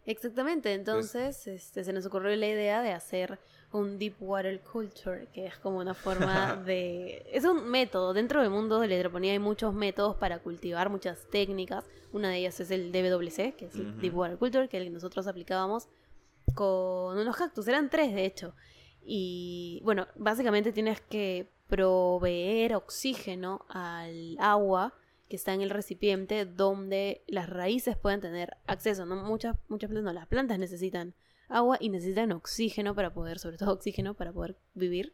Exactamente. 0.06 0.74
Entonces, 0.74 1.48
este, 1.48 1.84
se 1.84 1.94
nos 1.94 2.06
ocurrió 2.06 2.36
la 2.36 2.48
idea 2.48 2.82
de 2.82 2.92
hacer 2.92 3.40
un 3.72 3.98
deep 3.98 4.16
water 4.20 4.62
culture, 4.62 5.28
que 5.34 5.48
es 5.48 5.58
como 5.58 5.80
una 5.80 5.94
forma 5.94 6.56
de... 6.66 7.26
Es 7.32 7.44
un 7.46 7.68
método. 7.70 8.14
Dentro 8.14 8.42
del 8.42 8.52
mundo 8.52 8.80
de 8.80 8.88
la 8.88 8.96
hidroponía 8.96 9.32
hay 9.32 9.40
muchos 9.40 9.74
métodos 9.74 10.16
para 10.18 10.40
cultivar, 10.40 10.90
muchas 10.90 11.28
técnicas. 11.30 11.86
Una 12.12 12.30
de 12.30 12.38
ellas 12.38 12.60
es 12.60 12.72
el 12.72 12.92
DWC, 12.92 13.56
que 13.56 13.66
es 13.66 13.76
el 13.76 14.00
deep 14.00 14.16
water 14.16 14.38
culture, 14.38 14.70
que 14.70 14.78
es 14.78 14.82
el 14.82 14.90
que 14.90 14.94
nosotros 14.94 15.28
aplicábamos 15.28 15.88
con 16.54 17.18
unos 17.18 17.36
cactus. 17.36 17.68
Eran 17.68 17.90
tres, 17.90 18.14
de 18.14 18.26
hecho. 18.26 18.54
Y 19.04 19.82
bueno, 19.84 20.08
básicamente 20.16 20.72
tienes 20.72 21.02
que 21.02 21.52
proveer 21.68 22.76
oxígeno 22.76 23.66
al 23.70 24.38
agua 24.40 24.94
que 25.28 25.36
está 25.36 25.54
en 25.54 25.62
el 25.62 25.70
recipiente 25.70 26.46
donde 26.46 27.24
las 27.28 27.50
raíces 27.50 27.98
pueden 27.98 28.22
tener 28.22 28.58
acceso. 28.68 29.06
¿no? 29.06 29.16
Muchas, 29.16 29.58
muchas 29.68 29.90
plantas, 29.90 30.14
no, 30.14 30.20
las 30.20 30.28
plantas 30.28 30.60
necesitan 30.60 31.16
agua 31.48 31.78
y 31.80 31.90
necesitan 31.90 32.32
oxígeno 32.32 32.96
para 32.96 33.14
poder, 33.14 33.40
sobre 33.40 33.58
todo 33.58 33.74
oxígeno 33.74 34.14
para 34.14 34.32
poder 34.32 34.58
vivir. 34.74 35.14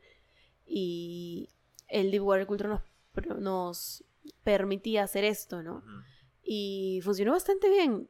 Y 0.66 1.50
el 1.88 2.12
Deep 2.12 2.24
Water 2.24 2.48
Culture 2.48 2.70
nos, 2.70 2.82
nos 3.40 4.04
permitía 4.44 5.04
hacer 5.04 5.24
esto, 5.24 5.64
¿no? 5.64 5.84
Y 6.44 7.00
funcionó 7.04 7.32
bastante 7.32 7.70
bien. 7.70 8.10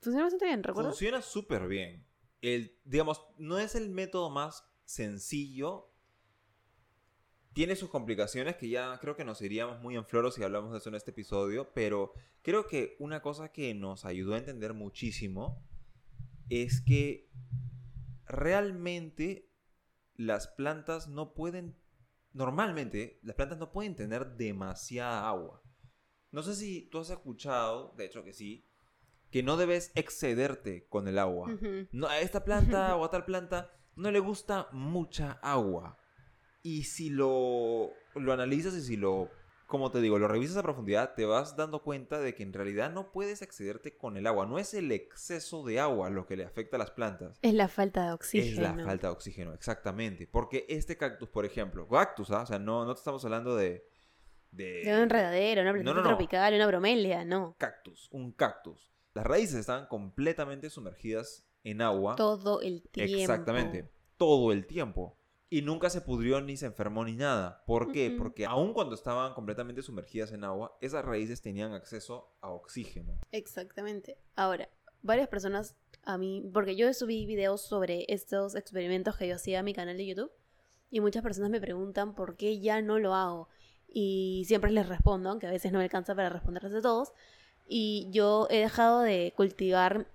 Funcionó 0.00 0.24
bastante 0.24 0.46
bien, 0.46 0.62
¿recuerdas? 0.62 0.92
Funciona 0.92 1.22
súper 1.22 1.68
bien. 1.68 2.04
El, 2.40 2.76
digamos, 2.84 3.24
no 3.38 3.58
es 3.58 3.74
el 3.74 3.88
método 3.88 4.30
más 4.30 4.64
sencillo. 4.84 5.91
Tiene 7.52 7.76
sus 7.76 7.90
complicaciones 7.90 8.56
que 8.56 8.68
ya 8.68 8.98
creo 9.00 9.14
que 9.14 9.24
nos 9.24 9.42
iríamos 9.42 9.80
muy 9.80 9.96
en 9.96 10.06
floro 10.06 10.30
si 10.30 10.42
hablamos 10.42 10.72
de 10.72 10.78
eso 10.78 10.88
en 10.88 10.94
este 10.94 11.10
episodio, 11.10 11.70
pero 11.74 12.12
creo 12.42 12.66
que 12.66 12.96
una 12.98 13.20
cosa 13.20 13.52
que 13.52 13.74
nos 13.74 14.04
ayudó 14.04 14.34
a 14.34 14.38
entender 14.38 14.72
muchísimo 14.72 15.62
es 16.48 16.80
que 16.80 17.30
realmente 18.26 19.50
las 20.14 20.48
plantas 20.48 21.08
no 21.08 21.34
pueden, 21.34 21.76
normalmente 22.32 23.20
las 23.22 23.36
plantas 23.36 23.58
no 23.58 23.72
pueden 23.72 23.96
tener 23.96 24.36
demasiada 24.36 25.28
agua. 25.28 25.62
No 26.30 26.42
sé 26.42 26.54
si 26.54 26.88
tú 26.90 26.98
has 26.98 27.10
escuchado, 27.10 27.94
de 27.96 28.06
hecho 28.06 28.24
que 28.24 28.32
sí, 28.32 28.66
que 29.30 29.42
no 29.42 29.56
debes 29.56 29.92
excederte 29.94 30.86
con 30.88 31.08
el 31.08 31.18
agua. 31.18 31.50
No, 31.90 32.06
a 32.06 32.20
esta 32.20 32.44
planta 32.44 32.96
o 32.96 33.04
a 33.04 33.10
tal 33.10 33.24
planta 33.24 33.70
no 33.96 34.10
le 34.10 34.20
gusta 34.20 34.68
mucha 34.72 35.32
agua. 35.42 35.98
Y 36.62 36.84
si 36.84 37.10
lo, 37.10 37.90
lo 38.14 38.32
analizas 38.32 38.74
y 38.74 38.82
si 38.82 38.96
lo, 38.96 39.28
como 39.66 39.90
te 39.90 40.00
digo, 40.00 40.18
lo 40.18 40.28
revisas 40.28 40.56
a 40.58 40.62
profundidad, 40.62 41.14
te 41.14 41.24
vas 41.24 41.56
dando 41.56 41.82
cuenta 41.82 42.20
de 42.20 42.34
que 42.34 42.42
en 42.42 42.52
realidad 42.52 42.92
no 42.92 43.10
puedes 43.10 43.42
excederte 43.42 43.96
con 43.96 44.16
el 44.16 44.26
agua. 44.26 44.46
No 44.46 44.58
es 44.58 44.74
el 44.74 44.92
exceso 44.92 45.64
de 45.64 45.80
agua 45.80 46.10
lo 46.10 46.26
que 46.26 46.36
le 46.36 46.44
afecta 46.44 46.76
a 46.76 46.78
las 46.78 46.90
plantas. 46.90 47.38
Es 47.42 47.54
la 47.54 47.68
falta 47.68 48.06
de 48.06 48.12
oxígeno. 48.12 48.50
Es 48.52 48.58
la 48.76 48.84
falta 48.84 49.06
de 49.08 49.12
oxígeno, 49.12 49.54
exactamente. 49.54 50.26
Porque 50.26 50.66
este 50.68 50.96
cactus, 50.96 51.28
por 51.28 51.44
ejemplo, 51.44 51.88
cactus, 51.88 52.30
¿ah? 52.30 52.42
o 52.42 52.46
sea, 52.46 52.58
no, 52.58 52.84
no 52.84 52.94
te 52.94 52.98
estamos 52.98 53.24
hablando 53.24 53.56
de... 53.56 53.86
De, 54.50 54.82
De 54.84 54.92
una 54.92 55.04
enredadera, 55.04 55.62
una 55.62 55.72
planta 55.72 55.90
No, 55.90 55.96
no, 55.96 56.02
no. 56.02 56.08
tropical, 56.10 56.52
una 56.52 56.66
bromelia, 56.66 57.24
no. 57.24 57.56
cactus, 57.58 58.08
un 58.12 58.32
cactus. 58.32 58.92
Las 59.14 59.24
raíces 59.24 59.54
están 59.56 59.86
completamente 59.86 60.68
sumergidas 60.68 61.46
en 61.64 61.80
agua. 61.80 62.16
Todo 62.16 62.60
el 62.60 62.82
tiempo. 62.82 63.16
Exactamente. 63.16 63.90
Todo 64.18 64.52
el 64.52 64.66
tiempo. 64.66 65.16
Y 65.52 65.60
nunca 65.60 65.90
se 65.90 66.00
pudrió 66.00 66.40
ni 66.40 66.56
se 66.56 66.64
enfermó 66.64 67.04
ni 67.04 67.14
nada. 67.14 67.62
¿Por 67.66 67.92
qué? 67.92 68.10
Porque 68.16 68.46
aun 68.46 68.72
cuando 68.72 68.94
estaban 68.94 69.34
completamente 69.34 69.82
sumergidas 69.82 70.32
en 70.32 70.44
agua, 70.44 70.78
esas 70.80 71.04
raíces 71.04 71.42
tenían 71.42 71.74
acceso 71.74 72.34
a 72.40 72.48
oxígeno. 72.48 73.18
Exactamente. 73.32 74.16
Ahora, 74.34 74.70
varias 75.02 75.28
personas 75.28 75.76
a 76.04 76.16
mí, 76.16 76.42
porque 76.54 76.74
yo 76.74 76.90
subí 76.94 77.26
videos 77.26 77.60
sobre 77.60 78.06
estos 78.08 78.54
experimentos 78.54 79.18
que 79.18 79.28
yo 79.28 79.34
hacía 79.34 79.60
a 79.60 79.62
mi 79.62 79.74
canal 79.74 79.98
de 79.98 80.06
YouTube 80.06 80.32
y 80.90 81.00
muchas 81.00 81.22
personas 81.22 81.50
me 81.50 81.60
preguntan 81.60 82.14
por 82.14 82.38
qué 82.38 82.58
ya 82.58 82.80
no 82.80 82.98
lo 82.98 83.14
hago 83.14 83.50
y 83.86 84.44
siempre 84.46 84.70
les 84.70 84.88
respondo, 84.88 85.28
aunque 85.28 85.48
a 85.48 85.50
veces 85.50 85.70
no 85.70 85.80
me 85.80 85.84
alcanza 85.84 86.14
para 86.14 86.30
responderles 86.30 86.72
de 86.72 86.80
todos 86.80 87.12
y 87.68 88.08
yo 88.10 88.46
he 88.48 88.60
dejado 88.60 89.02
de 89.02 89.34
cultivar 89.36 90.06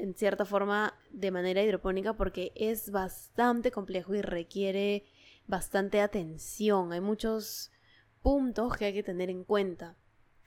en 0.00 0.14
cierta 0.14 0.44
forma 0.44 0.98
de 1.10 1.30
manera 1.30 1.62
hidropónica 1.62 2.14
porque 2.14 2.52
es 2.54 2.90
bastante 2.90 3.70
complejo 3.70 4.14
y 4.14 4.22
requiere 4.22 5.04
bastante 5.46 6.00
atención. 6.00 6.92
Hay 6.92 7.00
muchos 7.00 7.70
puntos 8.22 8.76
que 8.76 8.86
hay 8.86 8.94
que 8.94 9.02
tener 9.02 9.30
en 9.30 9.44
cuenta. 9.44 9.96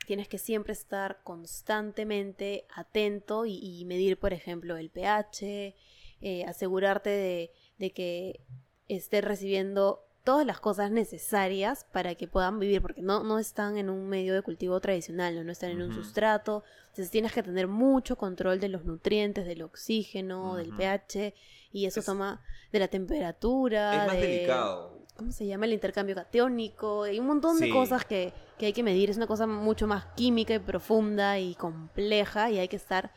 Tienes 0.07 0.27
que 0.27 0.37
siempre 0.37 0.73
estar 0.73 1.21
constantemente 1.23 2.65
atento 2.75 3.45
y, 3.45 3.85
medir, 3.85 4.19
por 4.19 4.33
ejemplo, 4.33 4.75
el 4.75 4.89
pH, 4.89 5.75
eh, 6.21 6.45
asegurarte 6.45 7.09
de, 7.09 7.51
de 7.77 7.91
que 7.91 8.41
esté 8.87 9.21
recibiendo 9.21 10.05
todas 10.23 10.45
las 10.45 10.59
cosas 10.59 10.89
necesarias 10.89 11.85
para 11.91 12.15
que 12.15 12.27
puedan 12.27 12.59
vivir, 12.59 12.81
porque 12.81 13.01
no, 13.01 13.23
no 13.23 13.39
están 13.39 13.77
en 13.77 13.89
un 13.89 14.07
medio 14.07 14.33
de 14.33 14.41
cultivo 14.41 14.79
tradicional, 14.79 15.45
no, 15.45 15.51
están 15.51 15.71
en 15.71 15.81
un 15.81 15.93
sustrato, 15.93 16.63
entonces 16.83 17.11
tienes 17.11 17.33
que 17.33 17.43
tener 17.43 17.67
mucho 17.67 18.15
control 18.15 18.59
de 18.59 18.69
los 18.69 18.85
nutrientes, 18.85 19.45
del 19.45 19.63
oxígeno, 19.63 20.55
del 20.55 20.73
pH, 20.75 21.33
y 21.73 21.85
eso 21.85 22.01
toma 22.01 22.41
de 22.71 22.79
la 22.79 22.87
temperatura. 22.87 24.03
Es 24.03 24.07
más 24.07 24.21
delicado. 24.21 25.03
¿Cómo 25.15 25.31
se 25.31 25.45
llama? 25.45 25.65
El 25.65 25.73
intercambio 25.73 26.15
catiónico, 26.15 27.03
hay 27.03 27.19
un 27.19 27.27
montón 27.27 27.59
de 27.59 27.69
cosas 27.69 28.03
que, 28.05 28.33
que 28.57 28.67
hay 28.67 28.73
que 28.73 28.81
medir, 28.81 29.09
es 29.09 29.17
una 29.17 29.27
cosa 29.27 29.45
mucho 29.45 29.87
más 29.87 30.05
química 30.15 30.55
y 30.55 30.59
profunda 30.59 31.37
y 31.37 31.53
compleja, 31.55 32.49
y 32.49 32.59
hay 32.59 32.67
que 32.67 32.77
estar 32.77 33.11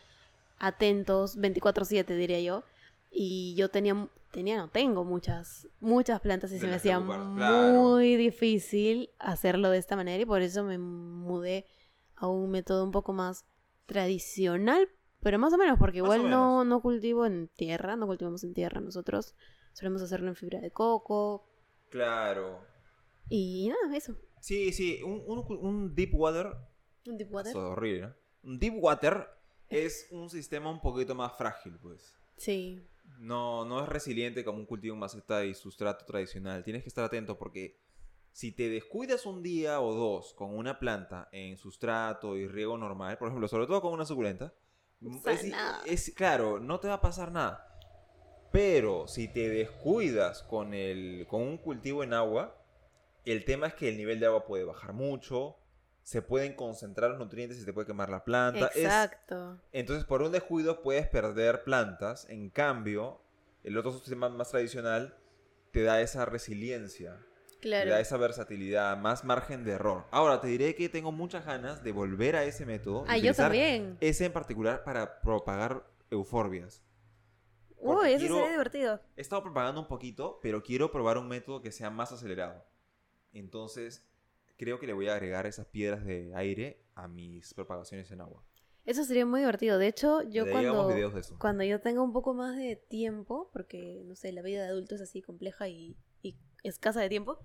atentos 0.59 1.39
24/7, 1.39 2.05
diría 2.17 2.41
yo. 2.41 2.65
Y 3.11 3.55
yo 3.55 3.71
tenía 3.71 4.09
tenía, 4.37 4.59
no 4.59 4.69
tengo 4.69 5.03
muchas, 5.03 5.67
muchas 5.81 6.21
plantas 6.21 6.53
y 6.53 6.59
se 6.59 6.67
me 6.67 6.75
hacía 6.75 7.01
muy 7.01 8.17
difícil 8.17 9.09
hacerlo 9.19 9.71
de 9.71 9.79
esta 9.79 9.97
manera 9.97 10.23
y 10.23 10.27
por 10.27 10.43
eso 10.43 10.63
me 10.63 10.77
mudé 10.77 11.65
a 12.17 12.27
un 12.27 12.51
método 12.51 12.85
un 12.85 12.91
poco 12.91 13.15
más 13.15 13.47
tradicional, 13.87 14.91
pero 15.23 15.39
más 15.39 15.55
o 15.55 15.57
menos, 15.57 15.79
porque 15.79 15.99
igual 15.99 16.29
no, 16.29 16.65
no 16.65 16.83
cultivo 16.83 17.25
en 17.25 17.49
tierra, 17.49 17.97
no 17.97 18.07
cultivamos 18.07 18.45
en 18.45 18.53
tierra 18.53 18.83
nosotros, 18.83 19.35
solemos 19.73 20.03
hacerlo 20.03 20.29
en 20.29 20.37
fibra 20.37 20.61
de 20.61 20.71
coco. 20.71 21.49
Claro. 21.89 22.61
Y 23.31 23.71
nada, 23.71 23.97
eso. 23.97 24.19
Sí, 24.43 24.71
sí, 24.75 25.01
un, 25.03 25.25
un, 25.27 25.95
deep 25.95 26.15
water. 26.15 26.49
Un 27.07 27.17
deep 27.17 27.33
water. 27.33 27.53
es 27.53 27.57
horrible, 27.57 28.03
¿no? 28.03 28.15
Un 28.43 28.59
deep 28.59 28.75
water 28.77 29.29
es 29.71 30.09
un 30.11 30.29
sistema 30.29 30.69
un 30.69 30.83
poquito 30.83 31.15
más 31.15 31.35
frágil, 31.39 31.79
pues. 31.81 32.15
Sí 32.37 32.87
no, 33.19 33.65
no 33.65 33.83
es 33.83 33.89
resiliente 33.89 34.45
como 34.45 34.59
un 34.59 34.67
cultivo 34.67 34.95
en 34.95 35.01
maceta 35.01 35.45
y 35.45 35.55
sustrato 35.55 36.05
tradicional. 36.05 36.65
Tienes 36.65 36.83
que 36.83 36.89
estar 36.89 37.05
atento 37.05 37.39
porque 37.39 37.79
si 38.33 38.53
te 38.53 38.69
descuidas 38.69 39.25
un 39.25 39.43
día 39.43 39.81
o 39.81 39.95
dos 39.95 40.35
con 40.35 40.55
una 40.55 40.79
planta 40.79 41.29
en 41.33 41.57
sustrato 41.57 42.37
y 42.37 42.47
riego 42.47 42.77
normal, 42.77 43.17
por 43.19 43.29
ejemplo, 43.29 43.49
sobre 43.49 43.67
todo 43.67 43.81
con 43.81 43.93
una 43.93 44.05
suculenta, 44.05 44.53
es, 45.87 46.13
claro, 46.15 46.59
no 46.59 46.81
te 46.81 46.89
va 46.89 46.95
a 46.95 47.01
pasar 47.01 47.33
nada. 47.33 47.67
Pero 48.53 49.09
si 49.09 49.29
te 49.29 49.49
descuidas 49.49 50.43
con, 50.43 50.75
el, 50.75 51.27
con 51.29 51.43
un 51.43 51.59
cultivo 51.59 52.03
en 52.03 52.15
agua, 52.15 52.63
el 53.25 53.45
tema 53.45 53.67
es 53.67 53.75
que 53.75 53.89
el 53.89 53.97
nivel 53.97 54.21
de 54.21 54.27
agua 54.27 54.47
puede 54.47 54.65
bajar 54.65 54.93
mucho, 54.93 55.57
se 56.07 56.23
pueden 56.23 56.55
concentrar 56.55 57.11
los 57.11 57.19
nutrientes 57.19 57.59
y 57.59 57.65
se 57.65 57.73
puede 57.73 57.89
quemar 57.89 58.11
la 58.11 58.23
planta. 58.23 58.71
Exacto. 58.77 59.61
entonces, 59.73 60.05
por 60.05 60.23
un 60.23 60.31
descuido 60.31 60.81
puedes 60.81 61.09
perder 61.09 61.65
plantas. 61.65 62.31
En 62.31 62.49
cambio, 62.49 63.21
el 63.65 63.77
otro 63.77 63.91
sistema 63.91 64.29
más 64.29 64.53
tradicional 64.53 65.19
te 65.73 65.83
da 65.83 66.01
esa 66.01 66.25
resiliencia. 66.25 67.27
Claro. 67.61 67.87
Te 67.87 67.91
da 67.91 67.99
esa 67.99 68.19
versatilidad, 68.19 68.97
más 68.97 69.25
margen 69.25 69.65
de 69.65 69.73
error. 69.73 70.05
Ahora, 70.13 70.41
te 70.41 70.47
diré 70.47 70.77
que 70.77 70.89
tengo 70.89 71.11
muchas 71.11 71.45
ganas 71.45 71.83
de 71.83 71.91
volver 71.91 72.37
a 72.37 72.45
ese 72.45 72.67
método. 72.67 73.05
Ah, 73.09 73.19
yo 73.19 73.35
también. 73.35 73.99
Ese 74.01 74.27
en 74.27 74.33
particular 74.33 74.85
para 74.85 75.21
propagar 75.21 75.91
euforbias. 76.13 76.85
Uy, 77.79 78.13
eso 78.13 78.29
sería 78.29 78.51
divertido. 78.51 79.01
He 79.17 79.23
estado 79.23 79.43
propagando 79.43 79.81
un 79.81 79.89
poquito, 79.89 80.39
pero 80.41 80.63
quiero 80.63 80.93
probar 80.93 81.19
un 81.19 81.27
método 81.27 81.61
que 81.63 81.73
sea 81.73 81.91
más 81.91 82.13
acelerado. 82.13 82.65
Entonces, 83.33 84.07
creo 84.57 84.79
que 84.79 84.87
le 84.87 84.93
voy 84.93 85.09
a 85.09 85.15
agregar 85.15 85.47
esas 85.47 85.67
piedras 85.67 86.05
de 86.05 86.33
aire 86.35 86.83
a 86.95 87.09
mis 87.09 87.55
propagaciones 87.55 88.11
en 88.11 88.21
agua. 88.21 88.45
Eso 88.85 89.05
sería 89.05 89.27
muy 89.27 89.41
divertido. 89.41 89.79
De 89.79 89.89
hecho, 89.89 90.23
yo 90.23 90.49
cuando, 90.49 91.13
cuando 91.39 91.65
yo 91.65 91.81
tenga 91.81 92.03
un 92.03 92.13
poco 92.13 92.35
más 92.35 92.57
de 92.57 92.77
tiempo, 92.77 93.51
porque, 93.53 94.03
no 94.07 94.15
sé, 94.15 94.33
la 94.33 94.43
vida 94.43 94.63
de 94.63 94.69
adulto 94.69 94.95
es 94.95 95.01
así 95.01 95.23
compleja 95.23 95.69
y, 95.69 95.97
escasa 96.63 97.01
de 97.01 97.09
tiempo, 97.09 97.39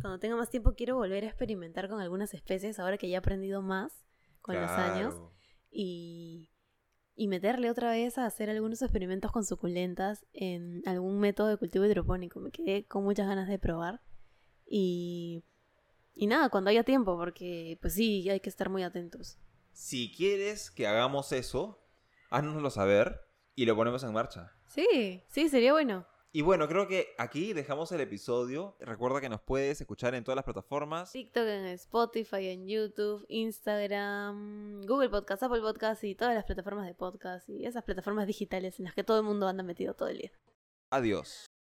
cuando 0.00 0.18
tenga 0.18 0.34
más 0.36 0.50
tiempo 0.50 0.74
quiero 0.74 0.96
volver 0.96 1.24
a 1.24 1.28
experimentar 1.28 1.88
con 1.88 2.00
algunas 2.00 2.34
especies, 2.34 2.80
ahora 2.80 2.98
que 2.98 3.08
ya 3.08 3.16
he 3.16 3.18
aprendido 3.18 3.62
más 3.62 4.04
con 4.40 4.60
los 4.60 4.70
años, 4.70 5.14
y, 5.70 6.50
y 7.14 7.28
meterle 7.28 7.70
otra 7.70 7.90
vez 7.90 8.18
a 8.18 8.26
hacer 8.26 8.50
algunos 8.50 8.82
experimentos 8.82 9.30
con 9.32 9.44
suculentas 9.44 10.26
en 10.32 10.82
algún 10.86 11.18
método 11.20 11.48
de 11.48 11.56
cultivo 11.56 11.84
hidropónico. 11.84 12.40
Me 12.40 12.50
quedé 12.50 12.86
con 12.86 13.04
muchas 13.04 13.26
ganas 13.26 13.48
de 13.48 13.58
probar. 13.58 14.00
Y 14.66 15.44
y 16.24 16.26
nada, 16.26 16.48
cuando 16.48 16.70
haya 16.70 16.84
tiempo, 16.84 17.18
porque 17.18 17.78
pues 17.80 17.94
sí, 17.94 18.28
hay 18.30 18.40
que 18.40 18.48
estar 18.48 18.70
muy 18.70 18.82
atentos. 18.82 19.38
Si 19.72 20.10
quieres 20.10 20.70
que 20.70 20.86
hagamos 20.86 21.32
eso, 21.32 21.86
háznoslo 22.30 22.70
saber 22.70 23.20
y 23.54 23.66
lo 23.66 23.76
ponemos 23.76 24.02
en 24.04 24.12
marcha. 24.12 24.52
Sí, 24.66 25.22
sí, 25.28 25.48
sería 25.50 25.72
bueno. 25.72 26.06
Y 26.32 26.40
bueno, 26.40 26.66
creo 26.66 26.88
que 26.88 27.14
aquí 27.18 27.52
dejamos 27.52 27.92
el 27.92 28.00
episodio. 28.00 28.74
Recuerda 28.80 29.20
que 29.20 29.28
nos 29.28 29.42
puedes 29.42 29.80
escuchar 29.80 30.14
en 30.14 30.24
todas 30.24 30.36
las 30.36 30.44
plataformas. 30.44 31.12
TikTok, 31.12 31.44
en 31.44 31.66
Spotify, 31.66 32.48
en 32.48 32.66
YouTube, 32.66 33.24
Instagram, 33.28 34.82
Google 34.86 35.10
Podcast, 35.10 35.42
Apple 35.42 35.60
Podcast 35.60 36.02
y 36.04 36.14
todas 36.14 36.34
las 36.34 36.44
plataformas 36.44 36.86
de 36.86 36.94
podcast 36.94 37.48
y 37.50 37.66
esas 37.66 37.84
plataformas 37.84 38.26
digitales 38.26 38.78
en 38.80 38.86
las 38.86 38.94
que 38.94 39.04
todo 39.04 39.18
el 39.18 39.24
mundo 39.24 39.46
anda 39.46 39.62
metido 39.62 39.94
todo 39.94 40.08
el 40.08 40.18
día. 40.18 40.32
Adiós. 40.90 41.53